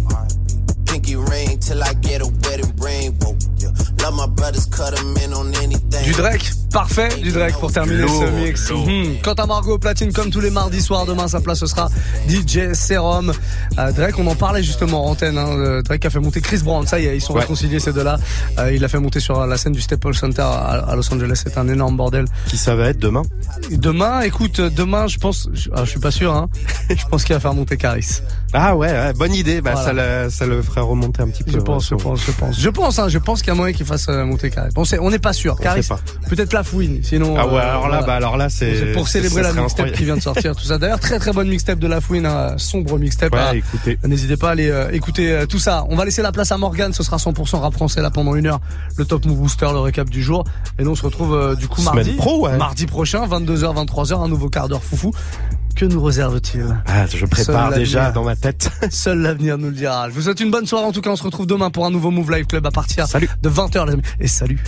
Pinky 0.85 1.15
ring 1.15 1.59
till 1.59 1.83
I 1.83 1.93
get 1.93 2.21
a 2.21 2.25
wedding 2.25 2.75
ring. 2.77 3.13
Whoa, 3.21 3.37
yeah. 3.57 3.69
Love 4.01 4.15
my 4.15 4.27
brothers, 4.27 4.65
cut 4.65 4.97
'em 4.99 5.15
in 5.17 5.33
on 5.33 5.53
anything. 5.61 6.03
Du 6.03 6.11
Drake, 6.11 6.51
parfait 6.71 7.09
du 7.21 7.31
Drake 7.31 7.55
pour 7.59 7.71
terminer 7.71 8.05
ce 8.07 8.29
mix. 8.31 8.69
Mhm. 8.69 9.21
Quant 9.23 9.33
à 9.33 9.45
Margot 9.45 9.77
Platine, 9.77 10.11
comme 10.11 10.29
tous 10.29 10.41
les 10.41 10.49
mardis 10.49 10.81
soirs, 10.81 11.05
demain 11.05 11.27
sa 11.29 11.39
place 11.39 11.59
ce 11.59 11.67
sera 11.67 11.89
DJ 12.27 12.73
Serum. 12.73 13.31
Euh, 13.79 13.91
Drake, 13.91 14.19
on 14.19 14.27
en 14.27 14.35
parlait 14.35 14.61
justement 14.63 15.05
en 15.05 15.11
antenne. 15.11 15.37
Hein, 15.37 15.47
euh, 15.57 15.81
Drake 15.81 16.05
a 16.05 16.09
fait 16.09 16.19
monter 16.19 16.41
Chris 16.41 16.59
Brown, 16.63 16.85
ça 16.85 16.99
y 16.99 17.05
est, 17.05 17.15
ils 17.17 17.21
sont 17.21 17.33
Ouais. 17.33 17.41
réconciliés 17.41 17.79
ces 17.79 17.91
deux-là. 17.93 18.17
Euh, 18.59 18.71
il 18.73 18.81
l'a 18.81 18.87
fait 18.87 18.99
monter 18.99 19.19
sur 19.19 19.45
la 19.47 19.57
scène 19.57 19.73
du 19.73 19.81
Staples 19.81 20.13
Center 20.13 20.41
à, 20.43 20.85
à 20.87 20.95
Los 20.95 21.11
Angeles. 21.13 21.41
C'est 21.43 21.57
un 21.57 21.67
énorme 21.67 21.97
bordel. 21.97 22.25
Qui 22.47 22.57
ça 22.57 22.75
va 22.75 22.89
être 22.89 22.99
demain? 22.99 23.23
Demain, 23.71 24.21
écoute, 24.21 24.61
demain, 24.61 25.07
je 25.07 25.17
pense, 25.17 25.49
je, 25.53 25.69
ah, 25.75 25.85
je 25.85 25.89
suis 25.89 25.99
pas 25.99 26.11
sûr, 26.11 26.33
hein, 26.33 26.49
je 26.89 27.05
pense 27.09 27.23
qu'il 27.23 27.33
va 27.33 27.39
faire 27.39 27.53
monter 27.53 27.77
Caris. 27.77 28.21
Ah 28.53 28.75
ouais, 28.75 28.91
ouais, 28.91 29.13
bonne 29.13 29.33
idée. 29.33 29.61
Bah, 29.61 29.71
Voilà. 29.73 29.85
ça, 29.87 29.93
le, 30.25 30.29
ça 30.29 30.45
le 30.45 30.61
ferait 30.61 30.81
remonter 30.81 31.21
un 31.21 31.27
petit 31.29 31.43
peu. 31.43 31.51
Je 31.51 31.57
pense, 31.57 31.89
je 31.89 31.95
pense, 31.95 32.23
je 32.25 32.31
pense. 32.31 32.59
Je 32.59 32.69
pense, 32.69 32.99
hein, 32.99 33.09
je 33.09 33.17
pense 33.17 33.41
qu'il 33.41 33.47
y 33.47 33.51
a 33.51 33.55
moyen 33.55 33.73
qu'il 33.73 33.85
fasse 33.85 34.07
euh, 34.09 34.23
monter. 34.25 34.51
Bon, 34.75 34.85
c'est- 34.85 34.99
on 34.99 35.09
n'est 35.09 35.19
pas 35.19 35.33
sûr. 35.33 35.55
Pas. 35.55 35.75
peut-être 36.29 36.53
la 36.53 36.63
fouine, 36.63 36.99
sinon. 37.03 37.35
Ah 37.37 37.47
ouais, 37.47 37.53
euh, 37.55 37.57
alors 37.59 37.83
là, 37.83 37.97
voilà. 37.99 38.01
bah 38.03 38.13
alors 38.15 38.37
là, 38.37 38.49
c'est 38.49 38.91
pour 38.93 39.07
célébrer 39.07 39.41
la 39.41 39.53
mixtape 39.53 39.91
qui 39.93 40.03
vient 40.05 40.15
de 40.17 40.21
sortir, 40.21 40.55
tout 40.55 40.63
ça. 40.63 40.77
D'ailleurs, 40.77 40.99
très 40.99 41.19
très 41.19 41.31
bonne 41.33 41.47
mixtape 41.49 41.79
de 41.79 41.87
La 41.87 41.99
Fouine, 42.01 42.25
hein, 42.25 42.53
sombre 42.57 42.97
mixtape. 42.99 43.33
Ouais, 43.33 43.39
Ah, 43.41 43.55
écoutez. 43.55 43.97
N'hésitez 44.05 44.37
pas 44.37 44.49
à 44.49 44.51
aller 44.51 44.69
euh, 44.69 44.91
écouter 44.91 45.31
euh, 45.31 45.45
tout 45.45 45.59
ça. 45.59 45.85
On 45.89 45.95
va 45.95 46.05
laisser 46.05 46.21
la 46.21 46.31
place 46.31 46.51
à 46.51 46.57
Morgan, 46.57 46.93
ce 46.93 47.03
sera 47.03 47.17
100% 47.17 47.57
rap 47.59 47.73
français 47.73 48.01
là 48.01 48.11
pendant 48.11 48.35
une 48.35 48.45
heure. 48.47 48.59
Le 48.97 49.05
Top 49.05 49.25
Move 49.25 49.37
Booster, 49.37 49.67
le 49.71 49.79
récap 49.79 50.09
du 50.09 50.21
jour. 50.21 50.43
Et 50.79 50.83
nous 50.83 50.91
on 50.91 50.95
se 50.95 51.03
retrouve 51.05 51.33
euh, 51.33 51.55
du 51.55 51.67
coup 51.67 51.81
Semaine 51.81 51.95
mardi. 52.05 52.11
pro, 52.13 52.45
ouais. 52.47 52.57
Mardi 52.57 52.85
prochain, 52.85 53.25
22h, 53.27 53.85
23h, 53.85 54.23
un 54.23 54.27
nouveau 54.27 54.49
quart 54.49 54.67
d'heure 54.69 54.83
foufou. 54.83 55.11
Que 55.75 55.85
nous 55.85 56.03
réserve-t-il 56.03 56.65
Ah, 56.85 57.05
je 57.07 57.25
prépare 57.25 57.73
déjà 57.73 58.11
dans 58.11 58.23
ma 58.23 58.35
tête. 58.35 58.69
Seul 58.91 59.19
l'avenir 59.19 59.57
nous 59.57 59.67
le 59.69 59.73
dira. 59.75 60.09
Je 60.09 60.13
vous 60.13 60.21
souhaite 60.21 60.39
une 60.39 60.51
bonne 60.51 60.67
soirée 60.67 60.85
en 60.85 60.91
tout 60.91 61.01
cas. 61.01 61.09
On 61.09 61.15
se 61.15 61.23
retrouve 61.23 61.47
demain 61.47 61.71
pour 61.71 61.85
un 61.85 61.91
nouveau 61.91 62.11
Move 62.11 62.31
Live 62.31 62.45
Club 62.45 62.65
à 62.65 62.71
partir 62.71 63.05
de 63.07 63.49
20h 63.49 63.85
les 63.87 63.93
amis. 63.93 64.01
Et 64.19 64.27
salut 64.27 64.63